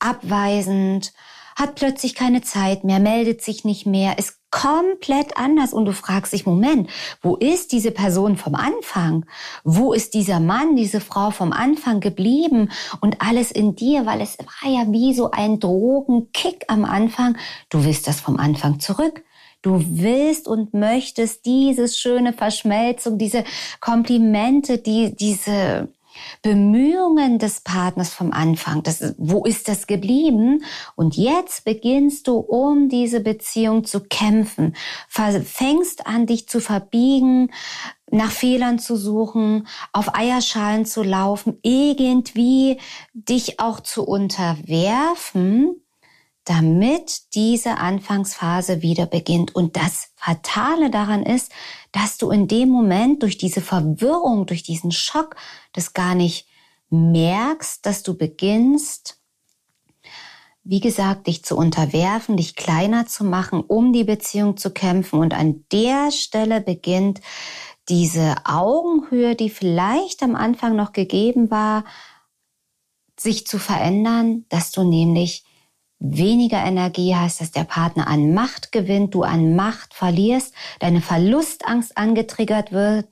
Abweisend, 0.00 1.12
hat 1.56 1.74
plötzlich 1.74 2.14
keine 2.14 2.42
Zeit 2.42 2.84
mehr, 2.84 3.00
meldet 3.00 3.42
sich 3.42 3.64
nicht 3.64 3.86
mehr, 3.86 4.18
ist 4.18 4.38
komplett 4.50 5.36
anders 5.36 5.72
und 5.72 5.84
du 5.84 5.92
fragst 5.92 6.32
dich, 6.32 6.46
Moment, 6.46 6.88
wo 7.22 7.34
ist 7.34 7.72
diese 7.72 7.90
Person 7.90 8.36
vom 8.36 8.54
Anfang? 8.54 9.26
Wo 9.64 9.92
ist 9.92 10.14
dieser 10.14 10.38
Mann, 10.38 10.76
diese 10.76 11.00
Frau 11.00 11.32
vom 11.32 11.52
Anfang 11.52 11.98
geblieben? 11.98 12.70
Und 13.00 13.20
alles 13.20 13.50
in 13.50 13.74
dir, 13.74 14.06
weil 14.06 14.20
es 14.20 14.38
war 14.38 14.70
ja 14.70 14.92
wie 14.92 15.12
so 15.12 15.32
ein 15.32 15.58
Drogenkick 15.58 16.66
am 16.68 16.84
Anfang. 16.84 17.36
Du 17.68 17.84
willst 17.84 18.06
das 18.06 18.20
vom 18.20 18.36
Anfang 18.36 18.78
zurück. 18.78 19.24
Du 19.60 19.82
willst 19.84 20.46
und 20.46 20.72
möchtest 20.72 21.46
dieses 21.46 21.98
schöne 21.98 22.32
Verschmelzung, 22.32 23.18
diese 23.18 23.42
Komplimente, 23.80 24.78
die, 24.78 25.16
diese, 25.16 25.88
Bemühungen 26.42 27.38
des 27.38 27.60
Partners 27.60 28.12
vom 28.12 28.32
Anfang, 28.32 28.82
das, 28.82 29.14
wo 29.18 29.44
ist 29.44 29.68
das 29.68 29.86
geblieben? 29.86 30.64
Und 30.96 31.16
jetzt 31.16 31.64
beginnst 31.64 32.28
du, 32.28 32.36
um 32.36 32.88
diese 32.88 33.20
Beziehung 33.20 33.84
zu 33.84 34.00
kämpfen, 34.00 34.74
fängst 35.08 36.06
an, 36.06 36.26
dich 36.26 36.48
zu 36.48 36.60
verbiegen, 36.60 37.50
nach 38.10 38.30
Fehlern 38.30 38.78
zu 38.78 38.96
suchen, 38.96 39.66
auf 39.92 40.14
Eierschalen 40.14 40.86
zu 40.86 41.02
laufen, 41.02 41.58
irgendwie 41.62 42.78
dich 43.12 43.60
auch 43.60 43.80
zu 43.80 44.04
unterwerfen, 44.04 45.83
damit 46.44 47.34
diese 47.34 47.78
Anfangsphase 47.78 48.82
wieder 48.82 49.06
beginnt. 49.06 49.54
Und 49.54 49.76
das 49.76 50.10
Fatale 50.16 50.90
daran 50.90 51.22
ist, 51.22 51.50
dass 51.92 52.18
du 52.18 52.30
in 52.30 52.48
dem 52.48 52.68
Moment 52.68 53.22
durch 53.22 53.38
diese 53.38 53.60
Verwirrung, 53.60 54.46
durch 54.46 54.62
diesen 54.62 54.92
Schock, 54.92 55.36
das 55.72 55.94
gar 55.94 56.14
nicht 56.14 56.46
merkst, 56.90 57.84
dass 57.86 58.02
du 58.02 58.16
beginnst, 58.16 59.18
wie 60.64 60.80
gesagt, 60.80 61.26
dich 61.26 61.44
zu 61.44 61.56
unterwerfen, 61.56 62.36
dich 62.36 62.56
kleiner 62.56 63.06
zu 63.06 63.24
machen, 63.24 63.60
um 63.60 63.92
die 63.92 64.04
Beziehung 64.04 64.56
zu 64.56 64.70
kämpfen. 64.70 65.18
Und 65.18 65.34
an 65.34 65.64
der 65.72 66.10
Stelle 66.10 66.60
beginnt 66.60 67.20
diese 67.88 68.36
Augenhöhe, 68.44 69.34
die 69.34 69.50
vielleicht 69.50 70.22
am 70.22 70.34
Anfang 70.34 70.74
noch 70.74 70.92
gegeben 70.92 71.50
war, 71.50 71.84
sich 73.18 73.46
zu 73.46 73.58
verändern, 73.58 74.46
dass 74.48 74.72
du 74.72 74.84
nämlich 74.84 75.44
weniger 75.98 76.62
Energie 76.64 77.14
hast, 77.14 77.40
dass 77.40 77.50
der 77.50 77.64
Partner 77.64 78.06
an 78.06 78.34
Macht 78.34 78.72
gewinnt, 78.72 79.14
du 79.14 79.22
an 79.22 79.56
Macht 79.56 79.94
verlierst, 79.94 80.54
deine 80.80 81.00
Verlustangst 81.00 81.96
angetriggert 81.96 82.72
wird 82.72 83.06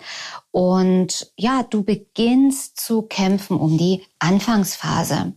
und 0.50 1.32
ja, 1.36 1.62
du 1.62 1.84
beginnst 1.84 2.80
zu 2.80 3.02
kämpfen 3.02 3.56
um 3.56 3.78
die 3.78 4.04
Anfangsphase. 4.18 5.34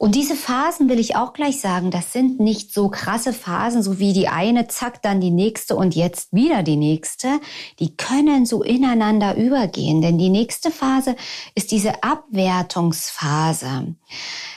Und 0.00 0.14
diese 0.14 0.34
Phasen 0.34 0.88
will 0.88 0.98
ich 0.98 1.14
auch 1.14 1.34
gleich 1.34 1.60
sagen, 1.60 1.90
das 1.90 2.14
sind 2.14 2.40
nicht 2.40 2.72
so 2.72 2.88
krasse 2.88 3.34
Phasen, 3.34 3.82
so 3.82 3.98
wie 3.98 4.14
die 4.14 4.28
eine, 4.28 4.66
zack, 4.66 5.02
dann 5.02 5.20
die 5.20 5.30
nächste 5.30 5.76
und 5.76 5.94
jetzt 5.94 6.32
wieder 6.32 6.62
die 6.62 6.76
nächste. 6.76 7.38
Die 7.80 7.94
können 7.98 8.46
so 8.46 8.62
ineinander 8.62 9.36
übergehen, 9.36 10.00
denn 10.00 10.16
die 10.16 10.30
nächste 10.30 10.70
Phase 10.70 11.16
ist 11.54 11.70
diese 11.70 12.02
Abwertungsphase. 12.02 13.94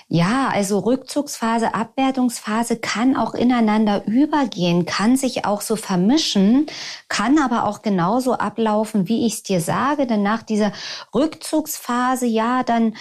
Ja, 0.08 0.50
also 0.50 0.80
Rückzugsphase, 0.80 1.74
Abwertungsphase 1.74 2.78
kann 2.78 3.18
auch 3.18 3.34
ineinander 3.34 4.06
übergehen, 4.06 4.86
kann 4.86 5.18
sich 5.18 5.44
auch 5.44 5.60
so 5.60 5.76
vermischen, 5.76 6.68
kann 7.10 7.38
aber 7.38 7.66
auch 7.66 7.82
genauso 7.82 8.34
ablaufen, 8.34 9.10
wie 9.10 9.26
ich 9.26 9.34
es 9.34 9.44
dir 9.44 9.60
sage. 9.60 10.08
Denn 10.08 10.24
nach 10.24 10.44
dieser 10.44 10.72
Rückzugsphase, 11.14 12.28
ja, 12.28 12.64
dann 12.64 12.96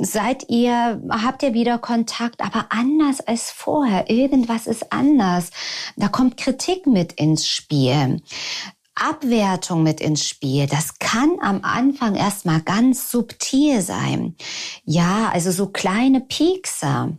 seid 0.00 0.48
ihr, 0.48 1.02
habt 1.10 1.42
ihr 1.42 1.54
wieder 1.54 1.78
Kontakt, 1.78 2.40
aber 2.40 2.66
anders 2.70 3.20
als 3.20 3.50
vorher. 3.50 4.10
Irgendwas 4.10 4.66
ist 4.66 4.92
anders. 4.92 5.50
Da 5.96 6.08
kommt 6.08 6.36
Kritik 6.36 6.86
mit 6.86 7.12
ins 7.12 7.46
Spiel. 7.46 8.22
Abwertung 8.94 9.82
mit 9.82 10.00
ins 10.00 10.26
Spiel. 10.28 10.66
Das 10.66 10.98
kann 10.98 11.38
am 11.40 11.62
Anfang 11.62 12.14
erstmal 12.14 12.60
ganz 12.60 13.10
subtil 13.10 13.80
sein. 13.80 14.36
Ja, 14.84 15.30
also 15.32 15.50
so 15.50 15.68
kleine 15.68 16.20
Piekser. 16.20 17.12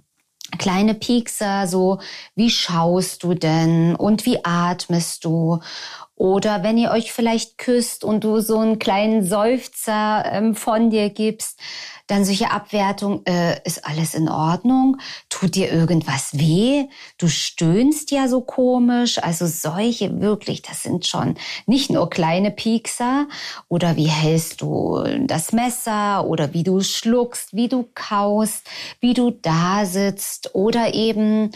Kleine 0.59 0.93
Piekser, 0.93 1.67
so 1.67 1.99
wie 2.35 2.51
schaust 2.51 3.23
du 3.23 3.33
denn 3.33 3.95
und 3.95 4.27
wie 4.27 4.45
atmest 4.45 5.25
du 5.25 5.61
Oder 6.15 6.63
wenn 6.63 6.77
ihr 6.77 6.91
euch 6.91 7.11
vielleicht 7.11 7.57
küsst 7.57 8.03
und 8.03 8.23
du 8.23 8.39
so 8.39 8.59
einen 8.59 8.79
kleinen 8.79 9.25
Seufzer 9.25 10.23
ähm, 10.31 10.55
von 10.55 10.89
dir 10.89 11.09
gibst, 11.09 11.59
dann 12.07 12.25
solche 12.25 12.51
Abwertung, 12.51 13.25
äh, 13.25 13.61
ist 13.63 13.85
alles 13.85 14.13
in 14.13 14.27
Ordnung? 14.27 14.97
Tut 15.29 15.55
dir 15.55 15.71
irgendwas 15.71 16.37
weh? 16.37 16.85
Du 17.17 17.29
stöhnst 17.29 18.11
ja 18.11 18.27
so 18.27 18.41
komisch. 18.41 19.23
Also 19.23 19.47
solche 19.47 20.19
wirklich, 20.19 20.61
das 20.61 20.83
sind 20.83 21.07
schon 21.07 21.35
nicht 21.65 21.89
nur 21.89 22.09
kleine 22.09 22.51
Piekser. 22.51 23.27
Oder 23.69 23.95
wie 23.95 24.07
hältst 24.09 24.61
du 24.61 25.01
das 25.25 25.53
Messer? 25.53 26.27
Oder 26.27 26.53
wie 26.53 26.63
du 26.63 26.81
schluckst, 26.81 27.55
wie 27.55 27.69
du 27.69 27.87
kaust, 27.95 28.67
wie 28.99 29.13
du 29.13 29.31
da 29.31 29.85
sitzt. 29.85 30.53
Oder 30.53 30.93
eben, 30.93 31.51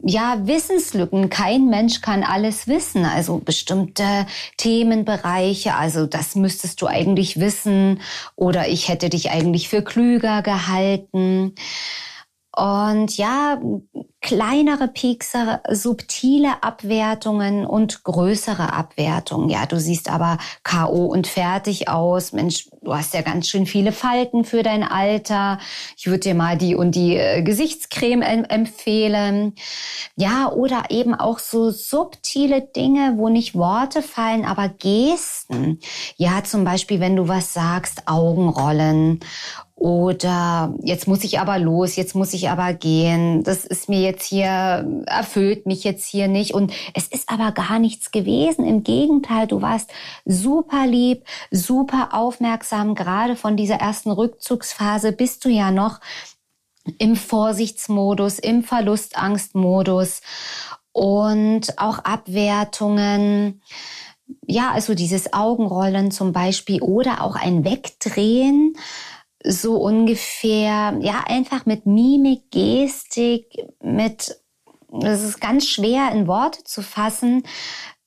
ja, 0.00 0.46
Wissenslücken. 0.46 1.28
Kein 1.28 1.66
Mensch 1.68 2.00
kann 2.00 2.22
alles 2.22 2.68
wissen. 2.68 3.04
Also 3.04 3.38
bestimmte 3.38 4.26
Themenbereiche. 4.56 5.74
Also 5.74 6.06
das 6.06 6.34
müsstest 6.34 6.80
du 6.82 6.86
eigentlich 6.86 7.40
wissen. 7.40 8.00
Oder 8.36 8.68
ich 8.68 8.88
hätte 8.88 9.08
dich 9.08 9.30
eigentlich 9.30 9.68
für 9.68 9.82
klüger 9.82 10.42
gehalten. 10.42 11.54
Und 12.56 13.16
ja, 13.16 13.60
kleinere 14.28 14.88
Piekser, 14.88 15.62
subtile 15.70 16.62
Abwertungen 16.62 17.64
und 17.64 18.04
größere 18.04 18.74
Abwertungen. 18.74 19.48
Ja, 19.48 19.64
du 19.64 19.80
siehst 19.80 20.10
aber 20.10 20.36
K.O. 20.64 21.06
und 21.06 21.26
fertig 21.26 21.88
aus. 21.88 22.34
Mensch, 22.34 22.68
du 22.82 22.94
hast 22.94 23.14
ja 23.14 23.22
ganz 23.22 23.48
schön 23.48 23.64
viele 23.64 23.90
Falten 23.90 24.44
für 24.44 24.62
dein 24.62 24.82
Alter. 24.82 25.58
Ich 25.96 26.08
würde 26.08 26.20
dir 26.20 26.34
mal 26.34 26.58
die 26.58 26.74
und 26.74 26.94
die 26.94 27.16
äh, 27.16 27.40
Gesichtscreme 27.40 28.20
empfehlen. 28.20 29.54
Ja, 30.14 30.52
oder 30.52 30.90
eben 30.90 31.14
auch 31.14 31.38
so 31.38 31.70
subtile 31.70 32.60
Dinge, 32.60 33.14
wo 33.16 33.30
nicht 33.30 33.54
Worte 33.54 34.02
fallen, 34.02 34.44
aber 34.44 34.68
Gesten. 34.68 35.80
Ja, 36.18 36.44
zum 36.44 36.64
Beispiel, 36.64 37.00
wenn 37.00 37.16
du 37.16 37.28
was 37.28 37.54
sagst, 37.54 38.02
Augenrollen 38.04 39.20
oder 39.78 40.74
jetzt 40.82 41.06
muss 41.06 41.22
ich 41.22 41.38
aber 41.38 41.56
los, 41.60 41.94
jetzt 41.94 42.16
muss 42.16 42.34
ich 42.34 42.50
aber 42.50 42.74
gehen. 42.74 43.44
Das 43.44 43.64
ist 43.64 43.88
mir 43.88 44.00
jetzt 44.00 44.26
hier, 44.26 45.04
erfüllt 45.06 45.66
mich 45.66 45.84
jetzt 45.84 46.04
hier 46.08 46.26
nicht. 46.26 46.52
Und 46.52 46.72
es 46.94 47.06
ist 47.06 47.28
aber 47.28 47.52
gar 47.52 47.78
nichts 47.78 48.10
gewesen. 48.10 48.64
Im 48.64 48.82
Gegenteil, 48.82 49.46
du 49.46 49.62
warst 49.62 49.92
super 50.24 50.84
lieb, 50.84 51.22
super 51.52 52.08
aufmerksam. 52.10 52.96
Gerade 52.96 53.36
von 53.36 53.56
dieser 53.56 53.76
ersten 53.76 54.10
Rückzugsphase 54.10 55.12
bist 55.12 55.44
du 55.44 55.48
ja 55.48 55.70
noch 55.70 56.00
im 56.98 57.14
Vorsichtsmodus, 57.14 58.40
im 58.40 58.64
Verlustangstmodus 58.64 60.22
und 60.90 61.78
auch 61.78 62.00
Abwertungen. 62.00 63.62
Ja, 64.44 64.72
also 64.72 64.94
dieses 64.94 65.32
Augenrollen 65.32 66.10
zum 66.10 66.32
Beispiel 66.32 66.82
oder 66.82 67.22
auch 67.22 67.36
ein 67.36 67.64
Wegdrehen 67.64 68.74
so 69.44 69.76
ungefähr, 69.76 70.98
ja, 71.00 71.24
einfach 71.26 71.66
mit 71.66 71.86
Mimik, 71.86 72.50
Gestik, 72.50 73.46
mit, 73.82 74.36
das 74.90 75.22
ist 75.22 75.40
ganz 75.40 75.66
schwer 75.66 76.10
in 76.12 76.26
Worte 76.26 76.64
zu 76.64 76.82
fassen, 76.82 77.44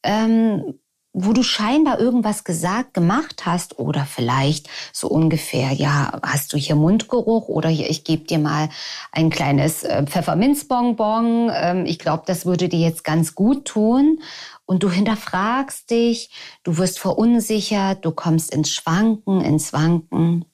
ähm, 0.04 0.76
wo 1.14 1.34
du 1.34 1.44
scheinbar 1.44 2.00
irgendwas 2.00 2.46
gesagt, 2.46 2.94
gemacht 2.94 3.46
hast 3.46 3.80
oder 3.80 4.06
vielleicht 4.06 4.70
so 4.94 5.10
ungefähr, 5.10 5.74
ja, 5.74 6.20
hast 6.24 6.54
du 6.54 6.58
hier 6.58 6.76
Mundgeruch 6.76 7.50
oder 7.50 7.68
hier, 7.68 7.90
ich 7.90 8.06
gebe 8.06 8.24
dir 8.24 8.40
mal 8.40 8.70
ein 9.12 9.30
kleines 9.30 9.84
äh, 9.84 10.06
Pfefferminzbonbon. 10.06 11.52
Ähm, 11.54 11.86
ich 11.86 12.00
glaube, 12.00 12.24
das 12.28 12.46
würde 12.46 12.70
dir 12.70 12.80
jetzt 12.80 13.04
ganz 13.04 13.36
gut 13.36 13.66
tun. 13.66 14.22
Und 14.66 14.84
du 14.84 14.90
hinterfragst 14.90 15.90
dich, 15.90 16.30
du 16.64 16.78
wirst 16.78 16.98
verunsichert, 16.98 18.06
du 18.06 18.12
kommst 18.12 18.54
ins 18.54 18.70
Schwanken, 18.70 19.42
ins 19.42 19.74
Wanken 19.74 20.46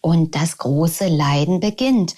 und 0.00 0.34
das 0.34 0.58
große 0.58 1.08
Leiden 1.08 1.60
beginnt. 1.60 2.14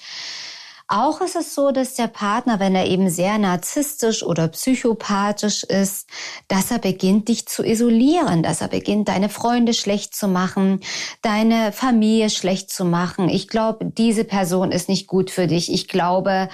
Auch 0.93 1.21
ist 1.21 1.37
es 1.37 1.55
so, 1.55 1.71
dass 1.71 1.93
der 1.93 2.07
Partner, 2.07 2.59
wenn 2.59 2.75
er 2.75 2.85
eben 2.85 3.09
sehr 3.09 3.37
narzisstisch 3.37 4.23
oder 4.23 4.49
psychopathisch 4.49 5.63
ist, 5.63 6.09
dass 6.49 6.69
er 6.69 6.79
beginnt, 6.79 7.29
dich 7.29 7.47
zu 7.47 7.63
isolieren, 7.63 8.43
dass 8.43 8.59
er 8.59 8.67
beginnt, 8.67 9.07
deine 9.07 9.29
Freunde 9.29 9.73
schlecht 9.73 10.13
zu 10.13 10.27
machen, 10.27 10.81
deine 11.21 11.71
Familie 11.71 12.29
schlecht 12.29 12.71
zu 12.71 12.83
machen. 12.83 13.29
Ich 13.29 13.47
glaube, 13.47 13.85
diese 13.85 14.25
Person 14.25 14.73
ist 14.73 14.89
nicht 14.89 15.07
gut 15.07 15.31
für 15.31 15.47
dich. 15.47 15.71
Ich 15.71 15.87
glaube, 15.87 16.49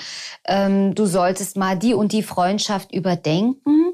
ähm, 0.45 0.93
du 0.93 1.08
solltest 1.08 1.58
mal 1.58 1.75
die 1.75 1.95
und 1.95 2.12
die 2.12 2.21
Freundschaft 2.21 2.93
überdenken. 2.93 3.93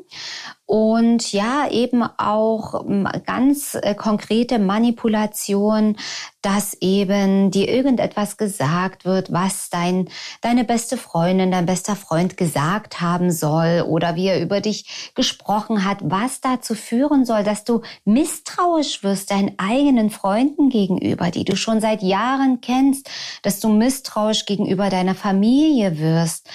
Und 0.74 1.32
ja, 1.34 1.68
eben 1.70 2.02
auch 2.02 2.84
ähm, 2.90 3.08
ganz 3.28 3.78
äh, 3.80 3.94
konkrete 3.94 4.58
Manipulation, 4.58 5.98
dass 6.42 6.74
eben 6.82 7.52
dir 7.52 7.70
irgendetwas 7.70 8.38
gesagt 8.38 9.06
wird, 9.06 9.32
was 9.32 9.70
dein, 9.70 10.10
deine 10.42 10.64
beste 10.64 10.98
Freundin, 10.98 11.52
dein 11.52 11.68
bester 11.68 11.96
Freund 11.96 12.38
gesagt 12.38 13.02
haben 13.02 13.30
soll 13.30 13.86
oder 13.88 14.16
wie 14.16 14.26
er 14.26 14.42
über 14.42 14.62
dich 14.62 15.12
gesprochen 15.14 15.86
hat, 15.86 16.00
was 16.02 16.42
dazu 16.42 16.74
führen 16.74 17.24
soll, 17.24 17.44
dass 17.44 17.66
du 17.66 17.84
misstrauisch 18.04 19.04
wirst 19.04 19.30
deinen 19.30 19.54
eigenen 19.60 20.10
Freunden 20.10 20.70
gegenüber, 20.70 21.30
die 21.30 21.46
du 21.46 21.56
schon 21.56 21.82
seit 21.82 22.02
Jahren 22.02 22.62
kennst, 22.62 23.12
dass 23.44 23.60
du 23.60 23.70
misstrauisch 23.70 24.48
gegenüber 24.48 24.90
deiner 24.90 25.14
Familie 25.14 26.00
wirst. 26.00 26.50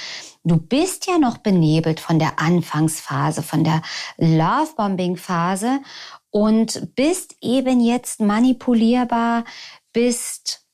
Du 0.48 0.56
bist 0.56 1.06
ja 1.06 1.18
noch 1.18 1.36
benebelt 1.36 2.00
von 2.00 2.18
der 2.18 2.38
Anfangsphase, 2.38 3.42
von 3.42 3.64
der 3.64 3.82
Lovebombing-Phase 4.16 5.80
und 6.30 6.94
bist 6.94 7.36
eben 7.42 7.82
jetzt 7.82 8.20
manipulierbar, 8.20 9.44
bist 9.92 10.64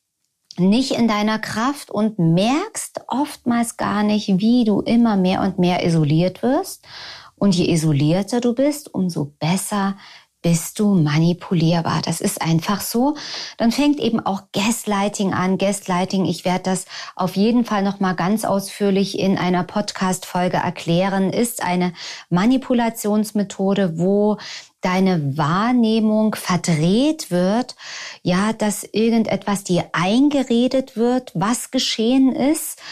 nicht 0.57 0.93
in 0.93 1.09
deiner 1.09 1.41
Kraft 1.41 1.91
und 1.91 2.21
merkst 2.21 3.01
oftmals 3.09 3.77
gar 3.77 4.05
nicht, 4.05 4.39
wie 4.39 4.63
du 4.63 4.81
immer 4.81 5.17
mehr 5.17 5.41
und 5.41 5.59
mehr 5.59 5.85
isoliert 5.85 6.45
wirst. 6.45 6.87
Und 7.35 7.57
je 7.57 7.69
isolierter 7.69 8.41
du 8.41 8.55
bist, 8.55 8.95
umso 8.95 9.35
besser 9.41 9.97
bist 10.45 10.79
du 10.79 10.95
manipulierbar. 10.95 12.03
Das 12.05 12.21
ist 12.21 12.43
einfach 12.43 12.83
so. 12.83 13.17
Dann 13.57 13.73
fängt 13.73 13.99
eben 13.99 14.21
auch 14.21 14.43
Gaslighting 14.53 15.33
an. 15.33 15.57
Gaslighting, 15.57 16.27
ich 16.27 16.45
werde 16.45 16.65
das 16.65 16.85
auf 17.17 17.35
jeden 17.35 17.65
Fall 17.65 17.83
noch 17.83 17.99
mal 17.99 18.13
ganz 18.13 18.45
ausführlich 18.45 19.19
in 19.19 19.39
einer 19.39 19.65
Podcast 19.65 20.27
Folge 20.27 20.59
erklären, 20.59 21.33
ist 21.33 21.65
eine 21.65 21.95
Manipulationsmethode, 22.29 23.99
wo 23.99 24.37
deine 24.83 25.39
Wahrnehmung 25.39 26.35
verdreht 26.35 27.31
wird, 27.31 27.75
ja, 28.23 28.53
dass 28.53 28.85
irgendetwas 28.85 29.65
dir 29.65 29.87
eingeredet 29.93 30.95
wird, 30.95 31.33
was 31.35 31.71
geschehen 31.71 32.37
ist 32.37 32.83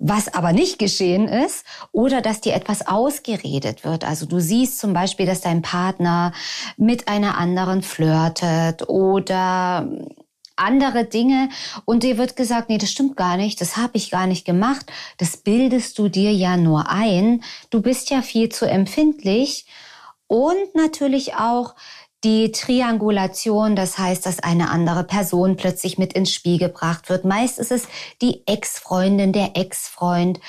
was 0.00 0.32
aber 0.32 0.52
nicht 0.52 0.78
geschehen 0.78 1.28
ist 1.28 1.64
oder 1.92 2.22
dass 2.22 2.40
dir 2.40 2.54
etwas 2.54 2.86
ausgeredet 2.88 3.84
wird. 3.84 4.04
Also 4.04 4.26
du 4.26 4.40
siehst 4.40 4.78
zum 4.78 4.94
Beispiel, 4.94 5.26
dass 5.26 5.42
dein 5.42 5.62
Partner 5.62 6.32
mit 6.76 7.06
einer 7.06 7.36
anderen 7.36 7.82
flirtet 7.82 8.88
oder 8.88 9.86
andere 10.56 11.04
Dinge 11.04 11.50
und 11.84 12.02
dir 12.02 12.18
wird 12.18 12.34
gesagt, 12.34 12.68
nee, 12.68 12.78
das 12.78 12.90
stimmt 12.90 13.16
gar 13.16 13.36
nicht, 13.36 13.60
das 13.60 13.76
habe 13.76 13.96
ich 13.96 14.10
gar 14.10 14.26
nicht 14.26 14.44
gemacht, 14.44 14.86
das 15.18 15.36
bildest 15.36 15.98
du 15.98 16.08
dir 16.08 16.32
ja 16.32 16.56
nur 16.56 16.90
ein, 16.90 17.42
du 17.70 17.80
bist 17.80 18.10
ja 18.10 18.22
viel 18.22 18.48
zu 18.48 18.66
empfindlich 18.66 19.66
und 20.26 20.74
natürlich 20.74 21.34
auch 21.34 21.74
die 22.24 22.52
Triangulation, 22.52 23.76
das 23.76 23.98
heißt, 23.98 24.26
dass 24.26 24.40
eine 24.40 24.70
andere 24.70 25.04
Person 25.04 25.56
plötzlich 25.56 25.98
mit 25.98 26.12
ins 26.12 26.32
Spiel 26.32 26.58
gebracht 26.58 27.08
wird. 27.08 27.24
Meist 27.24 27.58
ist 27.58 27.72
es 27.72 27.88
die 28.20 28.42
Ex-Freundin, 28.46 29.32
der 29.32 29.56
Ex-Freund, 29.56 30.40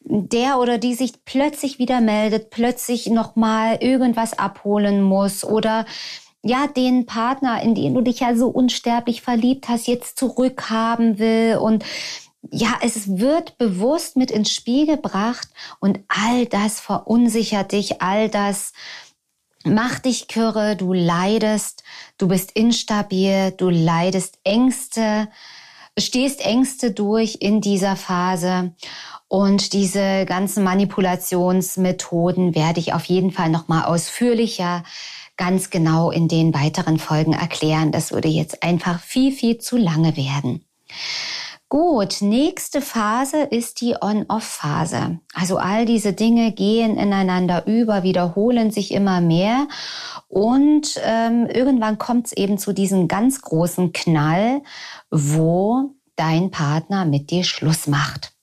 der 0.00 0.58
oder 0.58 0.76
die 0.76 0.94
sich 0.94 1.24
plötzlich 1.24 1.78
wieder 1.78 2.00
meldet, 2.00 2.50
plötzlich 2.50 3.06
nochmal 3.06 3.78
irgendwas 3.80 4.38
abholen 4.38 5.00
muss 5.00 5.44
oder 5.44 5.86
ja, 6.42 6.66
den 6.66 7.06
Partner, 7.06 7.62
in 7.62 7.74
den 7.74 7.94
du 7.94 8.02
dich 8.02 8.20
ja 8.20 8.36
so 8.36 8.48
unsterblich 8.48 9.22
verliebt 9.22 9.68
hast, 9.68 9.86
jetzt 9.86 10.18
zurückhaben 10.18 11.18
will 11.18 11.56
und 11.56 11.84
ja, 12.50 12.74
es 12.82 13.18
wird 13.18 13.56
bewusst 13.56 14.16
mit 14.16 14.30
ins 14.30 14.52
Spiel 14.52 14.86
gebracht 14.86 15.48
und 15.80 16.00
all 16.08 16.44
das 16.44 16.80
verunsichert 16.80 17.72
dich, 17.72 18.02
all 18.02 18.28
das 18.28 18.74
Mach 19.66 19.98
dich 19.98 20.28
kürre, 20.28 20.76
du 20.76 20.92
leidest, 20.92 21.84
du 22.18 22.28
bist 22.28 22.52
instabil, 22.52 23.50
du 23.56 23.70
leidest 23.70 24.38
Ängste, 24.44 25.28
stehst 25.98 26.44
Ängste 26.44 26.90
durch 26.90 27.38
in 27.40 27.62
dieser 27.62 27.96
Phase. 27.96 28.74
Und 29.26 29.72
diese 29.72 30.26
ganzen 30.26 30.64
Manipulationsmethoden 30.64 32.54
werde 32.54 32.78
ich 32.78 32.92
auf 32.92 33.06
jeden 33.06 33.30
Fall 33.30 33.48
nochmal 33.48 33.84
ausführlicher 33.86 34.84
ganz 35.38 35.70
genau 35.70 36.10
in 36.10 36.28
den 36.28 36.52
weiteren 36.52 36.98
Folgen 36.98 37.32
erklären. 37.32 37.90
Das 37.90 38.12
würde 38.12 38.28
jetzt 38.28 38.62
einfach 38.62 39.00
viel, 39.00 39.32
viel 39.32 39.56
zu 39.58 39.78
lange 39.78 40.14
werden. 40.18 40.64
Gut, 41.68 42.18
nächste 42.20 42.80
Phase 42.80 43.42
ist 43.42 43.80
die 43.80 43.96
On-Off-Phase. 44.00 45.18
Also 45.34 45.56
all 45.56 45.86
diese 45.86 46.12
Dinge 46.12 46.52
gehen 46.52 46.96
ineinander 46.96 47.66
über, 47.66 48.02
wiederholen 48.02 48.70
sich 48.70 48.92
immer 48.92 49.20
mehr 49.20 49.66
und 50.28 51.00
ähm, 51.04 51.46
irgendwann 51.46 51.98
kommt 51.98 52.26
es 52.26 52.32
eben 52.32 52.58
zu 52.58 52.72
diesem 52.72 53.08
ganz 53.08 53.40
großen 53.40 53.92
Knall, 53.92 54.62
wo 55.10 55.94
dein 56.16 56.50
Partner 56.50 57.06
mit 57.06 57.30
dir 57.30 57.42
Schluss 57.42 57.86
macht 57.86 58.33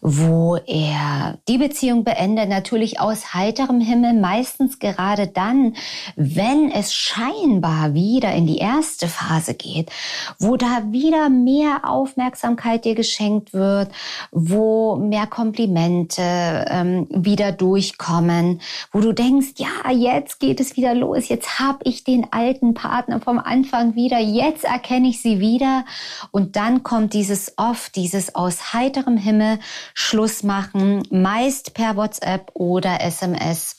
wo 0.00 0.56
er 0.56 1.38
die 1.48 1.58
Beziehung 1.58 2.04
beendet, 2.04 2.48
natürlich 2.48 3.00
aus 3.00 3.34
heiterem 3.34 3.80
Himmel, 3.80 4.14
meistens 4.14 4.78
gerade 4.78 5.26
dann, 5.26 5.74
wenn 6.16 6.70
es 6.70 6.94
scheinbar 6.94 7.94
wieder 7.94 8.32
in 8.32 8.46
die 8.46 8.58
erste 8.58 9.08
Phase 9.08 9.54
geht, 9.54 9.90
wo 10.38 10.56
da 10.56 10.84
wieder 10.90 11.28
mehr 11.28 11.80
Aufmerksamkeit 11.84 12.84
dir 12.84 12.94
geschenkt 12.94 13.52
wird, 13.52 13.90
wo 14.30 14.96
mehr 14.96 15.26
Komplimente 15.26 16.22
ähm, 16.22 17.06
wieder 17.10 17.52
durchkommen, 17.52 18.60
wo 18.92 19.00
du 19.00 19.12
denkst, 19.12 19.54
ja, 19.56 19.90
jetzt 19.90 20.40
geht 20.40 20.60
es 20.60 20.76
wieder 20.76 20.94
los, 20.94 21.28
jetzt 21.28 21.58
habe 21.58 21.78
ich 21.84 22.04
den 22.04 22.32
alten 22.32 22.74
Partner 22.74 23.20
vom 23.20 23.38
Anfang 23.38 23.94
wieder, 23.94 24.18
jetzt 24.18 24.64
erkenne 24.64 25.08
ich 25.08 25.22
sie 25.22 25.40
wieder. 25.40 25.84
Und 26.30 26.56
dann 26.56 26.82
kommt 26.82 27.14
dieses 27.14 27.54
oft, 27.56 27.96
dieses 27.96 28.34
aus 28.34 28.72
heiterem 28.72 29.16
Himmel, 29.16 29.47
Schluss 29.94 30.42
machen, 30.42 31.02
meist 31.10 31.72
per 31.74 31.96
WhatsApp 31.96 32.50
oder 32.54 33.00
SMS 33.00 33.76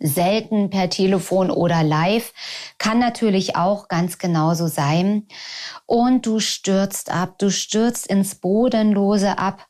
selten 0.00 0.70
per 0.70 0.88
Telefon 0.90 1.50
oder 1.50 1.82
live. 1.82 2.32
Kann 2.78 2.98
natürlich 2.98 3.56
auch 3.56 3.88
ganz 3.88 4.18
genauso 4.18 4.66
sein. 4.66 5.26
Und 5.86 6.26
du 6.26 6.40
stürzt 6.40 7.10
ab, 7.10 7.38
du 7.38 7.50
stürzt 7.50 8.06
ins 8.06 8.34
Bodenlose 8.34 9.38
ab 9.38 9.66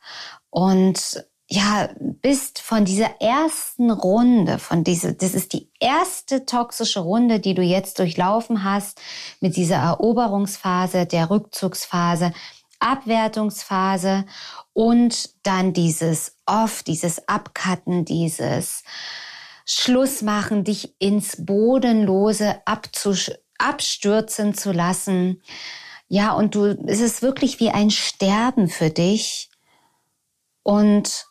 und 0.49 1.25
ja, 1.53 1.89
bist 1.99 2.61
von 2.61 2.85
dieser 2.85 3.19
ersten 3.19 3.91
Runde, 3.91 4.57
von 4.57 4.85
dieser, 4.85 5.11
das 5.11 5.33
ist 5.33 5.51
die 5.51 5.69
erste 5.81 6.45
toxische 6.45 7.01
Runde, 7.01 7.41
die 7.41 7.53
du 7.53 7.61
jetzt 7.61 7.99
durchlaufen 7.99 8.63
hast, 8.63 9.01
mit 9.41 9.57
dieser 9.57 9.75
Eroberungsphase, 9.75 11.05
der 11.05 11.29
Rückzugsphase, 11.29 12.31
Abwertungsphase 12.79 14.23
und 14.73 15.29
dann 15.43 15.73
dieses 15.73 16.37
Off, 16.45 16.83
dieses 16.83 17.27
Abcutten, 17.27 18.05
dieses 18.05 18.83
Schlussmachen, 19.65 20.63
dich 20.63 20.95
ins 20.99 21.45
Bodenlose 21.45 22.61
abstürzen 23.57 24.53
zu 24.53 24.71
lassen. 24.71 25.41
Ja, 26.07 26.33
und 26.33 26.55
du, 26.55 26.77
es 26.87 26.99
ist 26.99 27.21
wirklich 27.21 27.59
wie 27.59 27.69
ein 27.69 27.89
Sterben 27.89 28.67
für 28.69 28.89
dich. 28.89 29.49
Und 30.63 31.25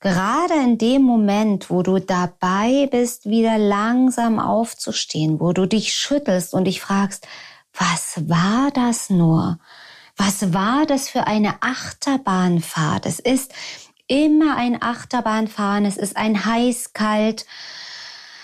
gerade 0.00 0.54
in 0.54 0.78
dem 0.78 1.02
Moment, 1.02 1.70
wo 1.70 1.82
du 1.82 1.98
dabei 1.98 2.88
bist, 2.90 3.26
wieder 3.26 3.58
langsam 3.58 4.38
aufzustehen, 4.38 5.40
wo 5.40 5.52
du 5.52 5.66
dich 5.66 5.92
schüttelst 5.92 6.54
und 6.54 6.64
dich 6.64 6.80
fragst, 6.80 7.26
was 7.72 8.28
war 8.28 8.70
das 8.72 9.10
nur? 9.10 9.58
Was 10.22 10.52
war 10.52 10.84
das 10.84 11.08
für 11.08 11.26
eine 11.26 11.62
Achterbahnfahrt? 11.62 13.06
Es 13.06 13.20
ist 13.20 13.54
immer 14.06 14.54
ein 14.54 14.82
Achterbahnfahren. 14.82 15.86
Es 15.86 15.96
ist 15.96 16.14
ein 16.18 16.44
heiß, 16.44 16.92
kalt. 16.92 17.46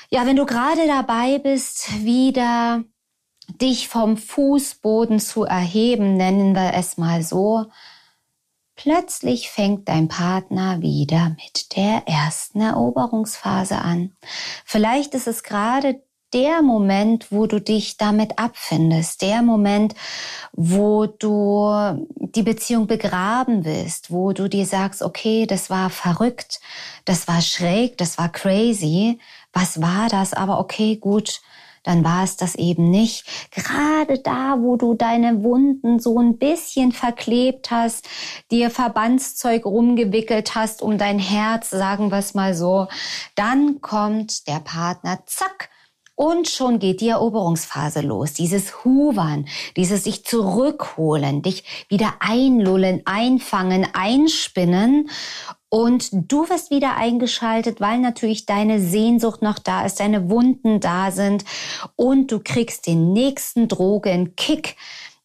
Ja, 0.09 0.25
wenn 0.25 0.37
du 0.37 0.47
gerade 0.47 0.87
dabei 0.87 1.39
bist, 1.39 2.03
wieder 2.03 2.83
dich 3.61 3.89
vom 3.89 4.17
Fußboden 4.17 5.21
zu 5.21 5.45
erheben, 5.45 6.17
nennen 6.17 6.55
wir 6.55 6.73
es 6.73 6.97
mal 6.97 7.23
so, 7.23 7.67
Plötzlich 8.77 9.49
fängt 9.49 9.89
dein 9.89 10.09
Partner 10.09 10.83
wieder 10.83 11.31
mit 11.31 11.75
der 11.77 12.07
ersten 12.07 12.61
Eroberungsphase 12.61 13.79
an. 13.79 14.15
Vielleicht 14.67 15.15
ist 15.15 15.27
es 15.27 15.43
gerade 15.43 16.03
der 16.37 16.61
Moment, 16.61 17.33
wo 17.33 17.47
du 17.47 17.63
dich 17.63 17.97
damit 17.97 18.39
abfindest, 18.39 19.23
der 19.23 19.41
Moment, 19.41 19.95
wo 20.53 21.07
du 21.07 22.07
die 22.19 22.43
Beziehung 22.43 22.87
begraben 22.87 23.65
willst, 23.65 24.11
wo 24.11 24.35
du 24.35 24.47
dir 24.47 24.67
sagst, 24.67 25.01
okay, 25.03 25.47
das 25.47 25.71
war 25.71 25.89
verrückt, 25.89 26.61
das 27.07 27.27
war 27.27 27.41
schräg, 27.41 27.97
das 27.97 28.19
war 28.19 28.29
crazy, 28.29 29.19
was 29.55 29.81
war 29.81 30.11
das? 30.11 30.35
Aber 30.35 30.61
okay, 30.61 30.97
gut, 30.97 31.41
dann 31.85 32.05
war 32.05 32.23
es 32.23 32.37
das 32.37 32.55
eben 32.55 32.91
nicht. 32.91 33.25
Gerade 33.51 34.19
da, 34.19 34.59
wo 34.61 34.77
du 34.77 34.93
deine 34.93 35.43
Wunden 35.43 36.01
so 36.01 36.21
ein 36.21 36.37
bisschen 36.37 36.93
verklebt 36.93 37.71
hast, 37.71 38.07
dir 38.51 38.69
Verbandszeug 38.69 39.65
rumgewickelt 39.65 40.55
hast 40.55 40.83
um 40.83 40.99
dein 40.99 41.19
Herz, 41.19 41.71
sagen 41.71 42.11
wir 42.11 42.19
es 42.19 42.35
mal 42.35 42.55
so, 42.55 42.89
dann 43.37 43.81
kommt 43.81 44.47
der 44.49 44.61
Partner, 44.61 45.21
zack, 45.25 45.71
und 46.17 46.49
schon 46.49 46.79
geht 46.79 47.03
die 47.03 47.11
Eroberungsphase 47.11 48.01
los. 48.01 48.33
Dieses 48.33 48.85
Huvern, 48.85 49.47
dieses 49.77 50.03
sich 50.05 50.25
zurückholen, 50.25 51.43
dich 51.43 51.87
wieder 51.89 52.15
einlullen, 52.21 53.03
einfangen, 53.05 53.87
einspinnen. 53.93 55.11
Und 55.69 56.09
du 56.13 56.49
wirst 56.49 56.71
wieder 56.71 56.97
eingeschaltet, 56.97 57.83
weil 57.83 57.99
natürlich 57.99 58.47
deine 58.47 58.81
Sehnsucht 58.81 59.43
noch 59.43 59.59
da 59.59 59.85
ist, 59.85 60.01
deine 60.01 60.31
Wunden 60.31 60.81
da 60.81 61.11
sind. 61.11 61.45
Und 61.97 62.33
du 62.33 62.41
kriegst 62.43 62.87
den 62.87 63.13
nächsten 63.13 63.69
Drogenkick 63.69 64.77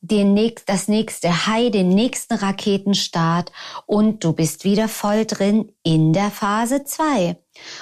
den 0.01 0.33
nächst, 0.33 0.67
das 0.67 0.87
nächste 0.87 1.47
High, 1.47 1.71
den 1.71 1.89
nächsten 1.89 2.33
Raketenstart 2.33 3.51
und 3.85 4.23
du 4.23 4.33
bist 4.33 4.63
wieder 4.63 4.87
voll 4.87 5.25
drin 5.25 5.71
in 5.83 6.11
der 6.11 6.31
Phase 6.31 6.83
2. 6.83 7.37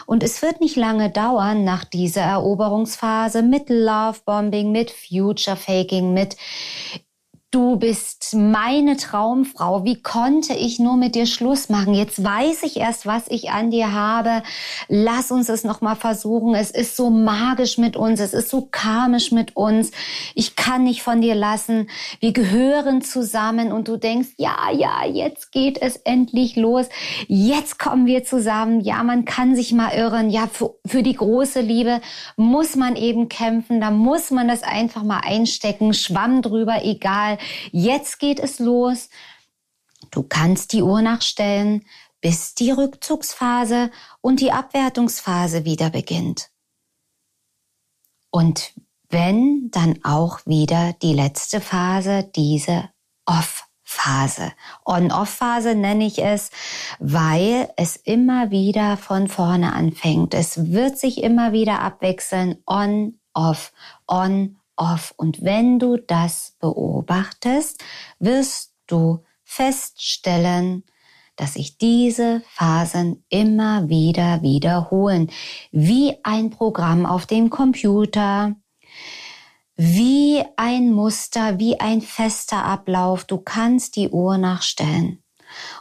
Und 0.05 0.23
es 0.23 0.41
wird 0.41 0.59
nicht 0.59 0.75
lange 0.75 1.09
dauern 1.09 1.63
nach 1.63 1.85
dieser 1.85 2.21
Eroberungsphase 2.21 3.41
mit 3.41 3.69
Lovebombing, 3.69 4.71
mit 4.71 4.91
Future 4.91 5.55
Faking, 5.55 6.13
mit 6.13 6.35
Du 7.51 7.77
bist 7.77 8.35
meine 8.35 8.95
Traumfrau. 8.95 9.83
Wie 9.83 9.99
konnte 10.03 10.53
ich 10.53 10.77
nur 10.77 10.97
mit 10.97 11.15
dir 11.15 11.25
Schluss 11.25 11.67
machen? 11.67 11.95
Jetzt 11.95 12.23
weiß 12.23 12.61
ich 12.61 12.77
erst, 12.77 13.07
was 13.07 13.23
ich 13.27 13.49
an 13.49 13.71
dir 13.71 13.91
habe. 13.91 14.43
Lass 14.87 15.31
uns 15.31 15.49
es 15.49 15.63
noch 15.63 15.81
mal 15.81 15.95
versuchen. 15.95 16.53
Es 16.53 16.69
ist 16.69 16.95
so 16.95 17.09
magisch 17.09 17.79
mit 17.79 17.97
uns. 17.97 18.19
Es 18.19 18.35
ist 18.35 18.51
so 18.51 18.67
karmisch 18.69 19.31
mit 19.31 19.55
uns. 19.55 19.89
Ich 20.35 20.55
kann 20.55 20.83
nicht 20.83 21.01
von 21.01 21.21
dir 21.21 21.33
lassen. 21.33 21.89
Wir 22.19 22.33
gehören 22.33 23.01
zusammen 23.01 23.71
und 23.71 23.87
du 23.87 23.97
denkst, 23.97 24.29
ja, 24.37 24.69
ja, 24.71 25.07
jetzt 25.07 25.51
geht 25.51 25.81
es 25.81 25.95
endlich 25.95 26.55
los. 26.55 26.85
Jetzt 27.27 27.79
kommen 27.79 28.05
wir 28.05 28.23
zusammen. 28.23 28.81
Ja, 28.81 29.01
man 29.01 29.25
kann 29.25 29.55
sich 29.55 29.73
mal 29.73 29.91
irren. 29.95 30.29
Ja, 30.29 30.45
für, 30.45 30.75
für 30.85 31.01
die 31.01 31.15
große 31.15 31.61
Liebe 31.61 31.99
muss 32.37 32.75
man 32.75 32.95
eben 32.95 33.27
kämpfen. 33.27 33.81
Da 33.81 33.89
muss 33.89 34.29
man 34.29 34.47
das 34.47 34.61
einfach 34.61 35.01
mal 35.01 35.21
einstecken. 35.23 35.95
Schwamm 35.95 36.43
drüber, 36.43 36.85
egal. 36.85 37.38
Jetzt 37.71 38.19
geht 38.19 38.39
es 38.39 38.59
los. 38.59 39.09
Du 40.11 40.23
kannst 40.23 40.73
die 40.73 40.81
Uhr 40.81 41.01
nachstellen, 41.01 41.85
bis 42.21 42.55
die 42.55 42.71
Rückzugsphase 42.71 43.91
und 44.21 44.39
die 44.39 44.51
Abwertungsphase 44.51 45.65
wieder 45.65 45.89
beginnt. 45.89 46.49
Und 48.31 48.73
wenn 49.09 49.71
dann 49.71 49.99
auch 50.03 50.45
wieder 50.45 50.93
die 51.01 51.13
letzte 51.13 51.61
Phase, 51.61 52.29
diese 52.35 52.89
Off-Phase. 53.25 54.51
On-Off-Phase 54.85 55.75
nenne 55.75 56.05
ich 56.05 56.19
es, 56.19 56.51
weil 56.99 57.69
es 57.75 57.95
immer 57.95 58.51
wieder 58.51 58.97
von 58.97 59.27
vorne 59.27 59.73
anfängt. 59.73 60.33
Es 60.33 60.71
wird 60.71 60.97
sich 60.97 61.23
immer 61.23 61.53
wieder 61.53 61.79
abwechseln. 61.81 62.61
On-Off, 62.67 63.71
on-Off 64.07 64.58
off. 64.79 65.13
Und 65.17 65.43
wenn 65.43 65.77
du 65.77 65.97
das 65.97 66.55
beobachtest, 66.59 67.83
wirst 68.19 68.73
du 68.87 69.23
feststellen, 69.43 70.83
dass 71.35 71.53
sich 71.53 71.77
diese 71.77 72.41
Phasen 72.49 73.23
immer 73.29 73.87
wieder 73.87 74.41
wiederholen, 74.41 75.31
wie 75.71 76.17
ein 76.23 76.49
Programm 76.49 77.05
auf 77.05 77.25
dem 77.25 77.49
Computer, 77.49 78.55
wie 79.75 80.43
ein 80.57 80.91
Muster, 80.91 81.57
wie 81.57 81.79
ein 81.79 82.01
fester 82.01 82.65
Ablauf. 82.65 83.23
Du 83.23 83.37
kannst 83.37 83.95
die 83.95 84.09
Uhr 84.09 84.37
nachstellen. 84.37 85.23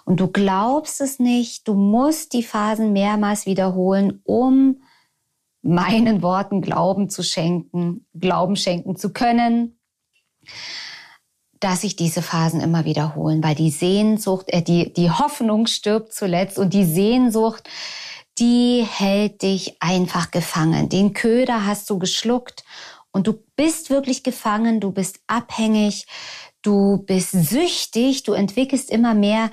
Und 0.04 0.20
du 0.20 0.28
glaubst 0.28 1.00
es 1.00 1.18
nicht, 1.18 1.66
du 1.66 1.74
musst 1.74 2.32
die 2.32 2.42
Phasen 2.42 2.92
mehrmals 2.92 3.44
wiederholen, 3.44 4.20
um 4.24 4.80
meinen 5.68 6.22
Worten 6.22 6.62
Glauben 6.62 7.10
zu 7.10 7.22
schenken, 7.22 8.06
Glauben 8.18 8.56
schenken 8.56 8.96
zu 8.96 9.12
können, 9.12 9.78
dass 11.60 11.82
sich 11.82 11.96
diese 11.96 12.22
Phasen 12.22 12.60
immer 12.60 12.84
wiederholen, 12.84 13.42
weil 13.42 13.54
die 13.54 13.70
Sehnsucht, 13.70 14.46
äh, 14.48 14.62
die, 14.62 14.92
die 14.92 15.10
Hoffnung 15.10 15.66
stirbt 15.66 16.12
zuletzt 16.12 16.58
und 16.58 16.72
die 16.72 16.84
Sehnsucht, 16.84 17.68
die 18.38 18.86
hält 18.88 19.42
dich 19.42 19.76
einfach 19.80 20.30
gefangen. 20.30 20.88
Den 20.88 21.12
Köder 21.12 21.66
hast 21.66 21.90
du 21.90 21.98
geschluckt 21.98 22.64
und 23.10 23.26
du 23.26 23.34
bist 23.56 23.90
wirklich 23.90 24.22
gefangen, 24.22 24.80
du 24.80 24.92
bist 24.92 25.20
abhängig, 25.26 26.06
du 26.62 26.98
bist 26.98 27.32
süchtig, 27.32 28.22
du 28.22 28.32
entwickelst 28.32 28.90
immer 28.90 29.14
mehr 29.14 29.50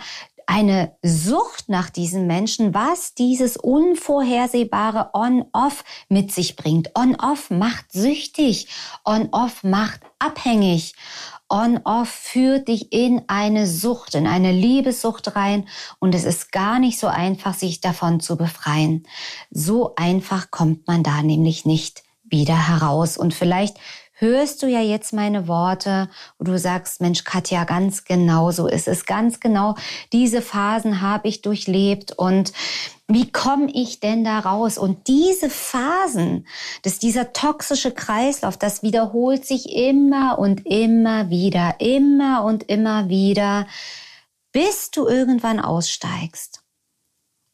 eine 0.47 0.95
Sucht 1.01 1.69
nach 1.69 1.89
diesen 1.89 2.27
Menschen, 2.27 2.73
was 2.73 3.13
dieses 3.13 3.57
unvorhersehbare 3.57 5.09
On-Off 5.13 5.83
mit 6.09 6.31
sich 6.31 6.55
bringt. 6.55 6.91
On-Off 6.97 7.49
macht 7.49 7.91
süchtig, 7.91 8.67
On-Off 9.03 9.63
macht 9.63 10.01
abhängig. 10.19 10.95
On-Off 11.49 12.09
führt 12.09 12.67
dich 12.67 12.91
in 12.91 13.23
eine 13.27 13.67
Sucht, 13.67 14.15
in 14.15 14.25
eine 14.25 14.51
Liebessucht 14.51 15.35
rein 15.35 15.67
und 15.99 16.15
es 16.15 16.23
ist 16.23 16.51
gar 16.51 16.79
nicht 16.79 16.99
so 16.99 17.07
einfach, 17.07 17.53
sich 17.53 17.81
davon 17.81 18.19
zu 18.19 18.35
befreien. 18.35 19.05
So 19.51 19.93
einfach 19.95 20.49
kommt 20.49 20.87
man 20.87 21.03
da 21.03 21.21
nämlich 21.21 21.65
nicht 21.65 22.03
wieder 22.23 22.67
heraus. 22.67 23.17
Und 23.17 23.33
vielleicht 23.33 23.77
hörst 24.15 24.63
du 24.63 24.67
ja 24.67 24.81
jetzt 24.81 25.13
meine 25.13 25.47
Worte 25.47 26.09
und 26.37 26.47
du 26.47 26.57
sagst, 26.57 27.01
Mensch, 27.01 27.23
Katja, 27.23 27.65
ganz 27.65 28.05
genau 28.05 28.51
so 28.51 28.67
ist 28.67 28.87
es. 28.87 29.05
Ganz 29.05 29.39
genau 29.39 29.75
diese 30.13 30.41
Phasen 30.41 31.01
habe 31.01 31.27
ich 31.27 31.41
durchlebt 31.41 32.13
und 32.13 32.53
wie 33.07 33.31
komme 33.31 33.71
ich 33.71 33.99
denn 33.99 34.23
da 34.23 34.39
raus? 34.39 34.77
Und 34.77 35.07
diese 35.07 35.49
Phasen, 35.49 36.47
dass 36.81 36.97
dieser 36.97 37.33
toxische 37.33 37.91
Kreislauf, 37.91 38.57
das 38.57 38.81
wiederholt 38.81 39.45
sich 39.45 39.69
immer 39.75 40.39
und 40.39 40.65
immer 40.65 41.29
wieder, 41.29 41.75
immer 41.79 42.43
und 42.43 42.63
immer 42.63 43.09
wieder, 43.09 43.67
bis 44.51 44.89
du 44.89 45.07
irgendwann 45.07 45.59
aussteigst. 45.59 46.63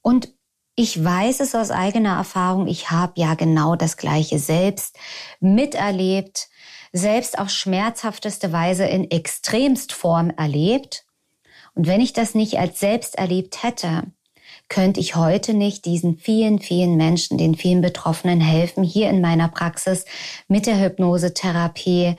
Und 0.02 0.34
ich 0.76 1.04
weiß 1.04 1.42
es 1.42 1.54
aus 1.54 1.72
eigener 1.72 2.16
Erfahrung, 2.18 2.68
ich 2.68 2.92
habe 2.92 3.14
ja 3.16 3.36
genau 3.36 3.76
das 3.76 3.98
gleiche 3.98 4.40
selbst 4.40 4.98
miterlebt, 5.40 6.50
selbst 6.94 7.38
auf 7.40 7.50
schmerzhafteste 7.50 8.52
Weise 8.52 8.86
in 8.86 9.10
extremst 9.12 9.94
Form 9.94 10.30
erlebt. 10.32 11.06
Und 11.74 11.88
wenn 11.88 12.02
ich 12.02 12.14
das 12.14 12.36
nicht 12.36 12.58
als 12.58 12.80
selbst 12.80 13.18
erlebt 13.18 13.64
hätte, 13.64 14.04
könnte 14.70 15.02
ich 15.02 15.16
heute 15.16 15.54
nicht 15.54 15.86
diesen 15.86 16.18
vielen, 16.18 16.60
vielen 16.60 16.96
Menschen, 16.96 17.38
den 17.38 17.56
vielen 17.56 17.82
Betroffenen 17.82 18.40
helfen, 18.40 18.84
hier 18.84 19.10
in 19.10 19.20
meiner 19.20 19.50
Praxis 19.50 20.06
mit 20.48 20.66
der 20.66 20.80
Hypnosetherapie, 20.80 22.16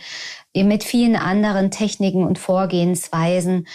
mit 0.54 0.84
vielen 0.84 1.16
anderen 1.16 1.70
Techniken 1.70 2.24
und 2.26 2.38
Vorgehensweisen, 2.38 3.66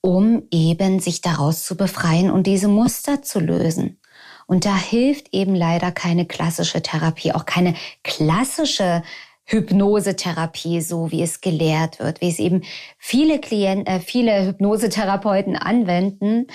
um 0.00 0.44
eben 0.50 1.00
sich 1.00 1.20
daraus 1.20 1.64
zu 1.64 1.76
befreien 1.76 2.30
und 2.30 2.46
diese 2.46 2.68
Muster 2.68 3.22
zu 3.22 3.40
lösen. 3.40 4.00
Und 4.46 4.64
da 4.64 4.76
hilft 4.76 5.34
eben 5.34 5.54
leider 5.54 5.90
keine 5.90 6.26
klassische 6.26 6.82
Therapie, 6.82 7.32
auch 7.32 7.46
keine 7.46 7.74
klassische 8.04 9.02
Hypnosetherapie, 9.44 10.80
so 10.80 11.10
wie 11.12 11.22
es 11.22 11.40
gelehrt 11.40 12.00
wird, 12.00 12.20
wie 12.20 12.28
es 12.28 12.38
eben 12.38 12.62
viele 12.98 13.40
Klienten, 13.40 13.86
äh, 13.86 14.00
viele 14.00 14.46
Hypnosetherapeuten 14.46 15.56
anwenden. 15.56 16.48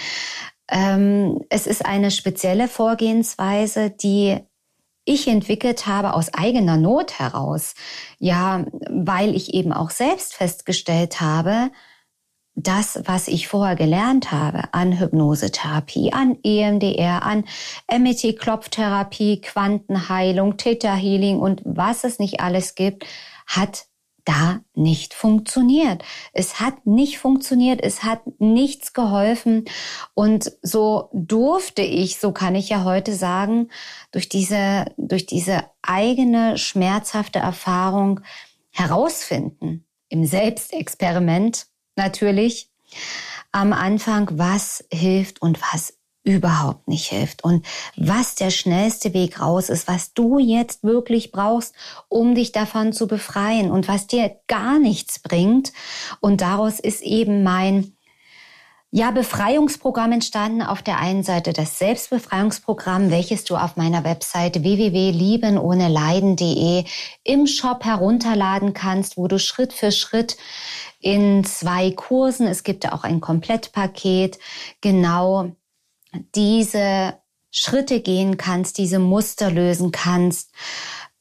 Ähm, 0.70 1.42
es 1.50 1.68
ist 1.68 1.86
eine 1.86 2.12
spezielle 2.12 2.68
Vorgehensweise, 2.68 3.90
die 3.90 4.40
ich 5.06 5.28
entwickelt 5.28 5.88
habe 5.88 6.14
aus 6.14 6.34
eigener 6.34 6.78
Not 6.78 7.18
heraus. 7.18 7.76
Ja, 8.20 8.66
weil 8.90 9.36
ich 9.36 9.54
eben 9.54 9.74
auch 9.74 9.90
selbst 9.90 10.36
festgestellt 10.36 11.22
habe, 11.22 11.72
das, 12.56 13.02
was 13.06 13.28
ich 13.28 13.48
vorher 13.48 13.76
gelernt 13.76 14.32
habe 14.32 14.74
an 14.74 15.00
Hypnosetherapie, 15.00 16.12
an 16.12 16.38
EMDR, 16.44 17.24
an 17.24 17.46
MET-Klopftherapie, 17.90 19.42
Quantenheilung, 19.42 20.58
Theta 20.58 20.94
Healing 20.94 21.40
und 21.40 21.62
was 21.66 22.04
es 22.04 22.20
nicht 22.20 22.42
alles 22.42 22.76
gibt, 22.76 23.06
hat 23.48 23.86
da 24.26 24.62
nicht 24.76 25.14
funktioniert. 25.14 26.04
Es 26.34 26.60
hat 26.60 26.86
nicht 26.86 27.18
funktioniert, 27.18 27.82
es 27.82 28.04
hat 28.04 28.22
nichts 28.40 28.94
geholfen. 28.94 29.66
Und 30.14 30.52
so 30.62 31.10
durfte 31.14 31.82
ich, 31.82 32.20
so 32.20 32.32
kann 32.32 32.56
ich 32.56 32.70
ja 32.70 32.84
heute 32.84 33.16
sagen, 33.16 33.70
durch 34.12 34.30
diese, 34.30 34.86
durch 34.98 35.26
diese 35.26 35.64
eigene 35.82 36.58
schmerzhafte 36.58 37.40
Erfahrung 37.40 38.20
herausfinden, 38.70 39.86
im 40.10 40.26
Selbstexperiment 40.26 41.68
natürlich, 41.96 42.70
am 43.52 43.74
Anfang, 43.74 44.30
was 44.34 44.84
hilft 44.92 45.42
und 45.42 45.60
was 45.74 45.94
überhaupt 46.24 46.88
nicht 46.88 47.08
hilft 47.08 47.44
und 47.44 47.66
was 47.96 48.36
der 48.36 48.52
schnellste 48.52 49.14
Weg 49.14 49.42
raus 49.42 49.70
ist, 49.70 49.88
was 49.88 50.14
du 50.14 50.38
jetzt 50.38 50.84
wirklich 50.84 51.32
brauchst, 51.32 51.74
um 52.10 52.36
dich 52.36 52.52
davon 52.52 52.94
zu 52.94 53.08
befreien 53.08 53.72
und 53.72 53.88
was 53.88 54.06
dir 54.08 54.38
gar 54.48 54.78
nichts 54.78 55.20
bringt. 55.20 55.74
Und 56.20 56.42
daraus 56.42 56.80
ist 56.80 57.02
eben 57.02 57.42
mein 57.42 57.94
ja, 58.94 59.12
Befreiungsprogramm 59.12 60.12
entstanden. 60.12 60.62
Auf 60.62 60.82
der 60.82 61.00
einen 61.00 61.24
Seite 61.24 61.54
das 61.54 61.80
Selbstbefreiungsprogramm, 61.80 63.10
welches 63.10 63.46
du 63.46 63.56
auf 63.56 63.78
meiner 63.78 64.04
Website 64.04 64.64
www.liebenohneleiden.de 64.64 66.84
im 67.24 67.48
Shop 67.48 67.86
herunterladen 67.86 68.74
kannst, 68.74 69.16
wo 69.16 69.30
du 69.30 69.40
Schritt 69.40 69.72
für 69.72 69.94
Schritt 69.94 70.36
in 71.02 71.44
zwei 71.44 71.92
Kursen, 71.92 72.48
es 72.48 72.64
gibt 72.64 72.84
ja 72.84 72.94
auch 72.94 73.04
ein 73.04 73.22
Komplettpaket, 73.22 74.40
genau 74.82 75.52
diese 76.36 77.16
Schritte 77.50 78.00
gehen 78.02 78.38
kannst, 78.38 78.78
diese 78.78 79.00
Muster 79.00 79.52
lösen 79.52 79.92
kannst, 79.92 80.52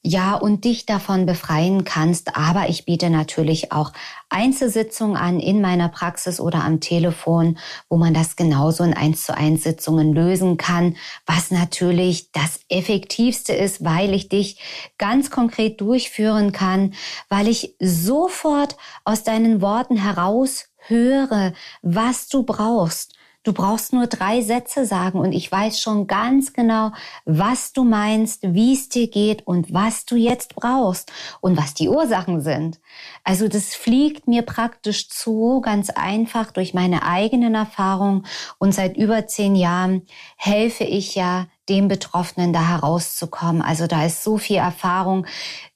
ja, 0.03 0.33
und 0.33 0.65
dich 0.65 0.87
davon 0.87 1.27
befreien 1.27 1.83
kannst. 1.83 2.35
Aber 2.35 2.69
ich 2.69 2.85
biete 2.85 3.11
natürlich 3.11 3.71
auch 3.71 3.93
Einzelsitzungen 4.29 5.15
an 5.15 5.39
in 5.39 5.61
meiner 5.61 5.89
Praxis 5.89 6.39
oder 6.39 6.63
am 6.63 6.79
Telefon, 6.79 7.59
wo 7.87 7.97
man 7.97 8.13
das 8.13 8.35
genauso 8.35 8.83
in 8.83 8.95
1 8.95 9.25
zu 9.25 9.37
1 9.37 9.61
Sitzungen 9.61 10.13
lösen 10.13 10.57
kann, 10.57 10.97
was 11.27 11.51
natürlich 11.51 12.31
das 12.31 12.59
effektivste 12.69 13.53
ist, 13.53 13.83
weil 13.83 14.13
ich 14.13 14.27
dich 14.27 14.59
ganz 14.97 15.29
konkret 15.29 15.79
durchführen 15.81 16.51
kann, 16.51 16.93
weil 17.29 17.47
ich 17.47 17.75
sofort 17.79 18.77
aus 19.03 19.23
deinen 19.23 19.61
Worten 19.61 19.97
heraus 19.97 20.69
höre, 20.77 21.53
was 21.83 22.27
du 22.27 22.43
brauchst 22.43 23.13
Du 23.43 23.53
brauchst 23.53 23.91
nur 23.91 24.05
drei 24.05 24.41
Sätze 24.41 24.85
sagen 24.85 25.19
und 25.19 25.31
ich 25.31 25.51
weiß 25.51 25.79
schon 25.79 26.05
ganz 26.05 26.53
genau, 26.53 26.91
was 27.25 27.73
du 27.73 27.83
meinst, 27.83 28.43
wie 28.43 28.73
es 28.73 28.87
dir 28.87 29.09
geht 29.09 29.47
und 29.47 29.73
was 29.73 30.05
du 30.05 30.15
jetzt 30.15 30.53
brauchst 30.53 31.11
und 31.39 31.57
was 31.57 31.73
die 31.73 31.89
Ursachen 31.89 32.41
sind. 32.41 32.79
Also 33.23 33.47
das 33.47 33.73
fliegt 33.73 34.27
mir 34.27 34.43
praktisch 34.43 35.09
zu, 35.09 35.59
ganz 35.61 35.89
einfach 35.89 36.51
durch 36.51 36.75
meine 36.75 37.03
eigenen 37.03 37.55
Erfahrungen 37.55 38.27
und 38.59 38.75
seit 38.75 38.95
über 38.95 39.25
zehn 39.25 39.55
Jahren 39.55 40.03
helfe 40.37 40.83
ich 40.83 41.15
ja 41.15 41.47
dem 41.67 41.87
Betroffenen 41.87 42.53
da 42.53 42.67
herauszukommen. 42.67 43.61
Also 43.63 43.87
da 43.87 44.05
ist 44.05 44.23
so 44.23 44.37
viel 44.37 44.57
Erfahrung, 44.57 45.25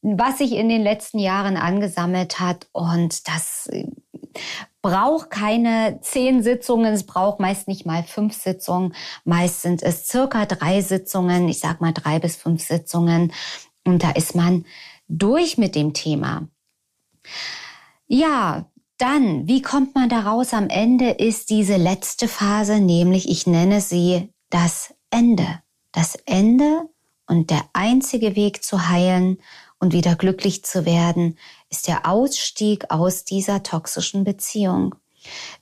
was 0.01 0.37
sich 0.37 0.51
in 0.51 0.69
den 0.69 0.83
letzten 0.83 1.17
Jahren 1.19 1.57
angesammelt 1.57 2.39
hat 2.39 2.67
und 2.73 3.27
das 3.27 3.69
braucht 4.81 5.29
keine 5.29 5.99
zehn 6.01 6.43
Sitzungen, 6.43 6.93
es 6.93 7.05
braucht 7.05 7.39
meist 7.39 7.67
nicht 7.67 7.85
mal 7.85 8.03
fünf 8.03 8.33
Sitzungen. 8.33 8.93
Meist 9.23 9.61
sind 9.61 9.81
es 9.81 10.07
circa 10.07 10.45
drei 10.45 10.81
Sitzungen, 10.81 11.49
ich 11.49 11.59
sag 11.59 11.81
mal 11.81 11.93
drei 11.93 12.19
bis 12.19 12.35
fünf 12.35 12.63
Sitzungen. 12.63 13.33
Und 13.83 14.03
da 14.03 14.11
ist 14.11 14.35
man 14.35 14.65
durch 15.07 15.57
mit 15.57 15.75
dem 15.75 15.93
Thema. 15.93 16.47
Ja, 18.07 18.69
dann, 18.97 19.47
wie 19.47 19.61
kommt 19.61 19.95
man 19.95 20.09
da 20.09 20.21
raus? 20.21 20.53
Am 20.53 20.69
Ende 20.69 21.09
ist 21.09 21.49
diese 21.49 21.75
letzte 21.75 22.27
Phase, 22.27 22.79
nämlich 22.79 23.29
ich 23.29 23.45
nenne 23.47 23.81
sie 23.81 24.29
das 24.49 24.93
Ende. 25.09 25.61
Das 25.91 26.15
Ende 26.25 26.89
und 27.27 27.49
der 27.49 27.63
einzige 27.73 28.35
Weg 28.35 28.63
zu 28.63 28.87
heilen 28.87 29.37
und 29.79 29.93
wieder 29.93 30.15
glücklich 30.15 30.63
zu 30.63 30.85
werden, 30.85 31.37
ist 31.69 31.87
der 31.87 32.07
Ausstieg 32.09 32.91
aus 32.91 33.23
dieser 33.23 33.63
toxischen 33.63 34.23
Beziehung. 34.23 34.95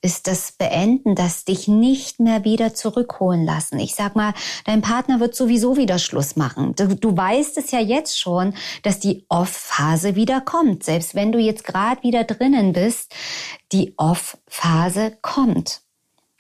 Ist 0.01 0.27
das 0.27 0.51
Beenden, 0.51 1.15
das 1.15 1.45
dich 1.45 1.69
nicht 1.69 2.19
mehr 2.19 2.43
wieder 2.43 2.73
zurückholen 2.73 3.45
lassen. 3.45 3.79
Ich 3.79 3.95
sag 3.95 4.15
mal, 4.15 4.33
dein 4.65 4.81
Partner 4.81 5.21
wird 5.21 5.35
sowieso 5.35 5.77
wieder 5.77 5.99
Schluss 5.99 6.35
machen. 6.35 6.75
Du, 6.75 6.95
du 6.95 7.15
weißt 7.15 7.57
es 7.57 7.71
ja 7.71 7.79
jetzt 7.79 8.19
schon, 8.19 8.53
dass 8.81 8.99
die 8.99 9.25
Off-Phase 9.29 10.15
wieder 10.15 10.41
kommt. 10.41 10.83
Selbst 10.83 11.15
wenn 11.15 11.31
du 11.31 11.39
jetzt 11.39 11.63
gerade 11.63 12.03
wieder 12.03 12.25
drinnen 12.25 12.73
bist, 12.73 13.13
die 13.71 13.93
Off-Phase 13.95 15.17
kommt. 15.21 15.81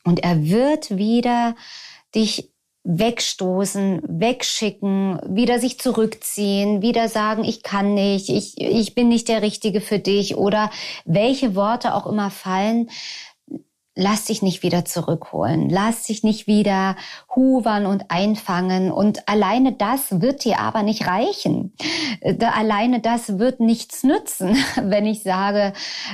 Und 0.03 0.19
er 0.19 0.43
wird 0.43 0.97
wieder 0.97 1.55
dich 2.13 2.52
wegstoßen, 2.83 4.01
wegschicken, 4.07 5.19
wieder 5.27 5.59
sich 5.59 5.79
zurückziehen, 5.79 6.81
wieder 6.81 7.07
sagen, 7.07 7.43
ich 7.43 7.63
kann 7.63 7.93
nicht, 7.93 8.29
ich, 8.29 8.59
ich 8.59 8.93
bin 8.93 9.07
nicht 9.07 9.29
der 9.29 9.41
Richtige 9.41 9.79
für 9.79 9.99
dich 9.99 10.35
oder 10.35 10.69
welche 11.05 11.55
Worte 11.55 11.93
auch 11.93 12.05
immer 12.07 12.29
fallen. 12.29 12.89
Lass 13.95 14.25
dich 14.25 14.41
nicht 14.41 14.63
wieder 14.63 14.85
zurückholen, 14.85 15.69
lass 15.69 16.05
dich 16.05 16.23
nicht 16.23 16.47
wieder 16.47 16.95
huvern 17.35 17.85
und 17.85 18.09
einfangen 18.09 18.91
und 18.91 19.27
alleine 19.29 19.73
das 19.73 20.21
wird 20.21 20.43
dir 20.43 20.59
aber 20.59 20.81
nicht 20.81 21.05
reichen. 21.05 21.75
Alleine 22.39 23.01
das 23.01 23.37
wird 23.37 23.59
nichts 23.59 24.03
nützen, 24.03 24.57
wenn 24.81 25.05
ich 25.05 25.21
sage, 25.21 25.73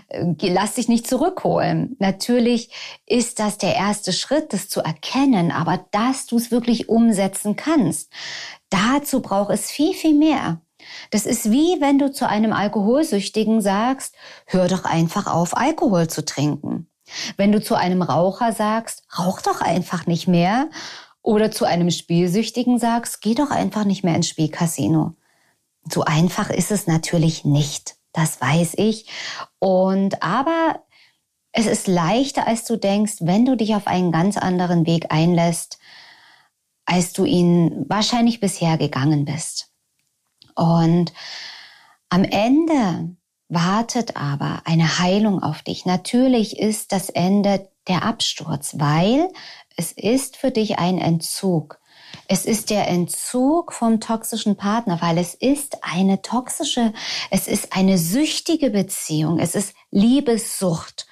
äh, 0.09 0.33
lass 0.41 0.73
dich 0.73 0.89
nicht 0.89 1.07
zurückholen. 1.07 1.95
Natürlich 1.99 2.71
ist 3.05 3.39
das 3.39 3.57
der 3.57 3.75
erste 3.75 4.11
Schritt, 4.11 4.51
das 4.51 4.67
zu 4.67 4.81
erkennen, 4.81 5.51
aber 5.51 5.85
dass 5.91 6.25
du 6.25 6.37
es 6.37 6.51
wirklich 6.51 6.89
umsetzen 6.89 7.55
kannst, 7.55 8.11
dazu 8.69 9.21
braucht 9.21 9.51
es 9.51 9.71
viel, 9.71 9.93
viel 9.93 10.15
mehr. 10.15 10.61
Das 11.11 11.25
ist 11.25 11.51
wie 11.51 11.79
wenn 11.79 11.99
du 11.99 12.11
zu 12.11 12.27
einem 12.27 12.53
Alkoholsüchtigen 12.53 13.61
sagst, 13.61 14.15
hör 14.45 14.67
doch 14.67 14.85
einfach 14.85 15.27
auf, 15.27 15.55
Alkohol 15.55 16.07
zu 16.07 16.25
trinken. 16.25 16.88
Wenn 17.37 17.51
du 17.51 17.61
zu 17.61 17.75
einem 17.75 18.01
Raucher 18.01 18.53
sagst, 18.53 19.03
rauch 19.17 19.41
doch 19.41 19.61
einfach 19.61 20.05
nicht 20.05 20.27
mehr. 20.27 20.69
Oder 21.21 21.51
zu 21.51 21.65
einem 21.65 21.91
Spielsüchtigen 21.91 22.79
sagst, 22.79 23.21
geh 23.21 23.35
doch 23.35 23.51
einfach 23.51 23.83
nicht 23.83 24.03
mehr 24.03 24.15
ins 24.15 24.29
Spielcasino. 24.29 25.13
So 25.91 26.03
einfach 26.03 26.49
ist 26.49 26.71
es 26.71 26.87
natürlich 26.87 27.45
nicht. 27.45 27.95
Das 28.13 28.41
weiß 28.41 28.73
ich. 28.77 29.07
Und 29.59 30.23
aber 30.23 30.83
es 31.51 31.65
ist 31.65 31.87
leichter, 31.87 32.47
als 32.47 32.65
du 32.65 32.77
denkst, 32.77 33.17
wenn 33.21 33.45
du 33.45 33.55
dich 33.55 33.75
auf 33.75 33.87
einen 33.87 34.11
ganz 34.11 34.37
anderen 34.37 34.85
Weg 34.85 35.07
einlässt, 35.09 35.79
als 36.85 37.13
du 37.13 37.25
ihn 37.25 37.85
wahrscheinlich 37.87 38.39
bisher 38.39 38.77
gegangen 38.77 39.25
bist. 39.25 39.71
Und 40.55 41.13
am 42.09 42.23
Ende 42.23 43.15
wartet 43.49 44.15
aber 44.15 44.61
eine 44.65 44.99
Heilung 44.99 45.41
auf 45.41 45.63
dich. 45.63 45.85
Natürlich 45.85 46.59
ist 46.59 46.91
das 46.91 47.09
Ende 47.09 47.69
der 47.87 48.03
Absturz, 48.03 48.75
weil 48.77 49.27
es 49.75 49.91
ist 49.91 50.37
für 50.37 50.51
dich 50.51 50.77
ein 50.77 50.99
Entzug. 50.99 51.79
Es 52.27 52.45
ist 52.45 52.69
der 52.69 52.87
Entzug 52.87 53.73
vom 53.73 53.99
toxischen 53.99 54.55
Partner, 54.55 55.01
weil 55.01 55.17
es 55.17 55.33
ist 55.33 55.77
eine 55.81 56.21
toxische, 56.21 56.93
es 57.31 57.47
ist 57.47 57.75
eine 57.75 57.97
süchtige 57.97 58.69
Beziehung, 58.69 59.39
es 59.39 59.55
ist 59.55 59.73
Liebessucht. 59.91 61.07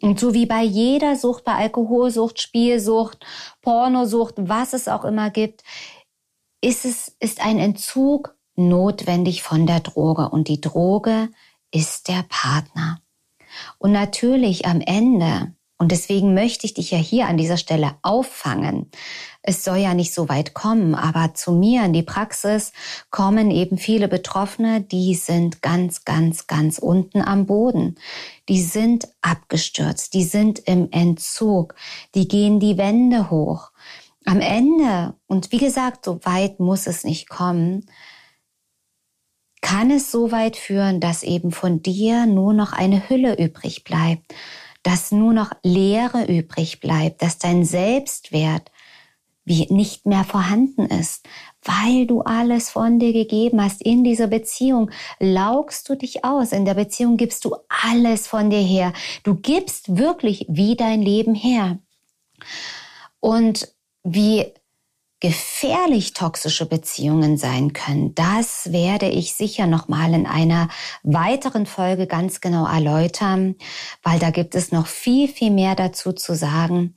Und 0.00 0.18
so 0.18 0.32
wie 0.32 0.46
bei 0.46 0.62
jeder 0.62 1.16
Sucht, 1.16 1.44
bei 1.44 1.54
Alkoholsucht, 1.54 2.40
Spielsucht, 2.40 3.18
Pornosucht, 3.62 4.34
was 4.36 4.72
es 4.72 4.88
auch 4.88 5.04
immer 5.04 5.30
gibt, 5.30 5.62
ist 6.60 6.84
es, 6.84 7.16
ist 7.20 7.44
ein 7.44 7.58
Entzug 7.58 8.34
notwendig 8.54 9.42
von 9.42 9.66
der 9.66 9.80
Droge. 9.80 10.28
Und 10.28 10.48
die 10.48 10.60
Droge 10.60 11.28
ist 11.72 12.08
der 12.08 12.24
Partner. 12.28 13.00
Und 13.78 13.92
natürlich 13.92 14.66
am 14.66 14.80
Ende, 14.80 15.54
und 15.78 15.92
deswegen 15.92 16.34
möchte 16.34 16.66
ich 16.66 16.74
dich 16.74 16.90
ja 16.90 16.98
hier 16.98 17.26
an 17.26 17.38
dieser 17.38 17.56
Stelle 17.56 17.94
auffangen. 18.02 18.90
Es 19.42 19.64
soll 19.64 19.78
ja 19.78 19.94
nicht 19.94 20.12
so 20.12 20.28
weit 20.28 20.52
kommen, 20.52 20.94
aber 20.94 21.32
zu 21.32 21.52
mir 21.52 21.84
in 21.84 21.94
die 21.94 22.02
Praxis 22.02 22.72
kommen 23.10 23.50
eben 23.50 23.78
viele 23.78 24.06
Betroffene, 24.06 24.82
die 24.82 25.14
sind 25.14 25.62
ganz, 25.62 26.04
ganz, 26.04 26.46
ganz 26.46 26.78
unten 26.78 27.22
am 27.22 27.46
Boden. 27.46 27.96
Die 28.50 28.60
sind 28.60 29.08
abgestürzt, 29.22 30.12
die 30.12 30.24
sind 30.24 30.58
im 30.58 30.90
Entzug, 30.90 31.74
die 32.14 32.28
gehen 32.28 32.60
die 32.60 32.76
Wände 32.76 33.30
hoch. 33.30 33.70
Am 34.26 34.42
Ende, 34.42 35.14
und 35.26 35.50
wie 35.50 35.58
gesagt, 35.58 36.04
so 36.04 36.20
weit 36.24 36.60
muss 36.60 36.86
es 36.86 37.04
nicht 37.04 37.30
kommen, 37.30 37.86
kann 39.60 39.90
es 39.90 40.10
so 40.10 40.32
weit 40.32 40.56
führen, 40.56 41.00
dass 41.00 41.22
eben 41.22 41.52
von 41.52 41.82
dir 41.82 42.26
nur 42.26 42.52
noch 42.52 42.72
eine 42.72 43.08
Hülle 43.08 43.36
übrig 43.38 43.84
bleibt, 43.84 44.34
dass 44.82 45.12
nur 45.12 45.32
noch 45.32 45.52
Leere 45.62 46.24
übrig 46.24 46.80
bleibt, 46.80 47.22
dass 47.22 47.38
dein 47.38 47.64
Selbstwert 47.64 48.70
wie 49.44 49.66
nicht 49.72 50.06
mehr 50.06 50.24
vorhanden 50.24 50.86
ist, 50.86 51.26
weil 51.62 52.06
du 52.06 52.20
alles 52.22 52.70
von 52.70 52.98
dir 52.98 53.12
gegeben 53.12 53.62
hast 53.62 53.82
in 53.82 54.04
dieser 54.04 54.28
Beziehung, 54.28 54.90
laugst 55.18 55.88
du 55.88 55.96
dich 55.96 56.24
aus. 56.24 56.52
In 56.52 56.64
der 56.64 56.74
Beziehung 56.74 57.16
gibst 57.16 57.44
du 57.44 57.56
alles 57.68 58.26
von 58.28 58.50
dir 58.50 58.60
her. 58.60 58.92
Du 59.24 59.34
gibst 59.34 59.96
wirklich 59.96 60.46
wie 60.48 60.76
dein 60.76 61.02
Leben 61.02 61.34
her. 61.34 61.78
Und 63.18 63.74
wie 64.04 64.52
gefährlich 65.20 66.14
toxische 66.14 66.66
Beziehungen 66.66 67.36
sein 67.36 67.72
können, 67.72 68.14
das 68.14 68.72
werde 68.72 69.08
ich 69.08 69.34
sicher 69.34 69.66
noch 69.66 69.86
mal 69.88 70.14
in 70.14 70.26
einer 70.26 70.68
weiteren 71.02 71.66
Folge 71.66 72.06
ganz 72.06 72.40
genau 72.40 72.66
erläutern, 72.66 73.54
weil 74.02 74.18
da 74.18 74.30
gibt 74.30 74.54
es 74.54 74.72
noch 74.72 74.86
viel 74.86 75.28
viel 75.28 75.50
mehr 75.50 75.74
dazu 75.74 76.12
zu 76.12 76.34
sagen. 76.34 76.94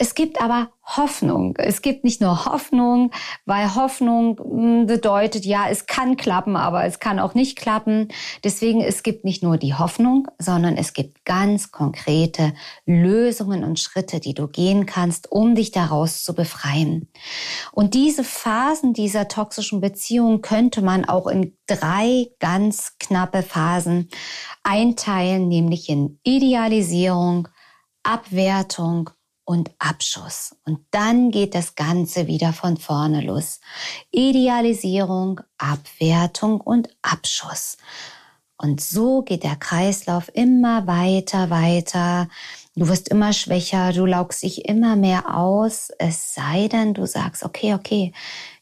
Es 0.00 0.14
gibt 0.14 0.40
aber 0.40 0.70
Hoffnung. 0.84 1.56
Es 1.58 1.82
gibt 1.82 2.04
nicht 2.04 2.20
nur 2.20 2.44
Hoffnung, 2.44 3.10
weil 3.46 3.74
Hoffnung 3.74 4.38
hm, 4.38 4.86
bedeutet, 4.86 5.44
ja, 5.44 5.68
es 5.68 5.86
kann 5.86 6.16
klappen, 6.16 6.54
aber 6.54 6.84
es 6.84 7.00
kann 7.00 7.18
auch 7.18 7.34
nicht 7.34 7.58
klappen. 7.58 8.06
Deswegen, 8.44 8.80
es 8.80 9.02
gibt 9.02 9.24
nicht 9.24 9.42
nur 9.42 9.56
die 9.56 9.74
Hoffnung, 9.74 10.28
sondern 10.38 10.76
es 10.76 10.92
gibt 10.92 11.24
ganz 11.24 11.72
konkrete 11.72 12.54
Lösungen 12.86 13.64
und 13.64 13.80
Schritte, 13.80 14.20
die 14.20 14.34
du 14.34 14.46
gehen 14.46 14.86
kannst, 14.86 15.32
um 15.32 15.56
dich 15.56 15.72
daraus 15.72 16.22
zu 16.22 16.32
befreien. 16.32 17.08
Und 17.72 17.94
diese 17.94 18.22
Phasen 18.22 18.92
dieser 18.92 19.26
toxischen 19.26 19.80
Beziehung 19.80 20.42
könnte 20.42 20.80
man 20.80 21.06
auch 21.06 21.26
in 21.26 21.56
drei 21.66 22.28
ganz 22.38 22.96
knappe 23.00 23.42
Phasen 23.42 24.10
einteilen, 24.62 25.48
nämlich 25.48 25.88
in 25.88 26.20
Idealisierung, 26.22 27.48
Abwertung 28.04 29.10
und 29.48 29.70
Abschuss. 29.78 30.54
Und 30.66 30.80
dann 30.90 31.30
geht 31.30 31.54
das 31.54 31.74
Ganze 31.74 32.26
wieder 32.26 32.52
von 32.52 32.76
vorne 32.76 33.22
los. 33.22 33.60
Idealisierung, 34.10 35.40
Abwertung 35.56 36.60
und 36.60 36.90
Abschuss. 37.00 37.78
Und 38.58 38.82
so 38.82 39.22
geht 39.22 39.44
der 39.44 39.56
Kreislauf 39.56 40.30
immer 40.34 40.86
weiter, 40.86 41.48
weiter. 41.48 42.28
Du 42.76 42.88
wirst 42.88 43.08
immer 43.08 43.32
schwächer, 43.32 43.94
du 43.94 44.04
laugst 44.04 44.42
dich 44.42 44.66
immer 44.66 44.96
mehr 44.96 45.34
aus, 45.34 45.88
es 45.98 46.34
sei 46.34 46.68
denn, 46.68 46.92
du 46.92 47.06
sagst, 47.06 47.42
okay, 47.42 47.72
okay, 47.72 48.12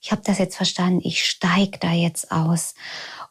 ich 0.00 0.12
habe 0.12 0.22
das 0.24 0.38
jetzt 0.38 0.56
verstanden, 0.56 1.00
ich 1.02 1.24
steig 1.24 1.80
da 1.80 1.90
jetzt 1.90 2.30
aus. 2.30 2.74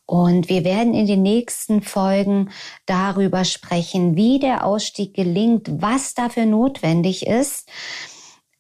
Und 0.06 0.50
wir 0.50 0.64
werden 0.64 0.94
in 0.94 1.08
den 1.08 1.24
nächsten 1.24 1.82
Folgen 1.82 2.52
darüber 2.86 3.44
sprechen, 3.44 4.16
wie 4.16 4.40
der 4.40 4.66
Ausstieg 4.66 5.16
gelingt, 5.16 5.82
was 5.82 6.14
dafür 6.14 6.46
notwendig 6.46 7.26
ist. 7.26 7.68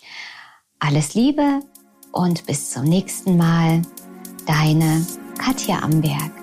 Alles 0.79 1.13
Liebe 1.13 1.59
und 2.11 2.47
bis 2.47 2.71
zum 2.71 2.85
nächsten 2.85 3.37
Mal. 3.37 3.83
Deine 4.47 5.05
Katja 5.37 5.83
Amberg. 5.83 6.42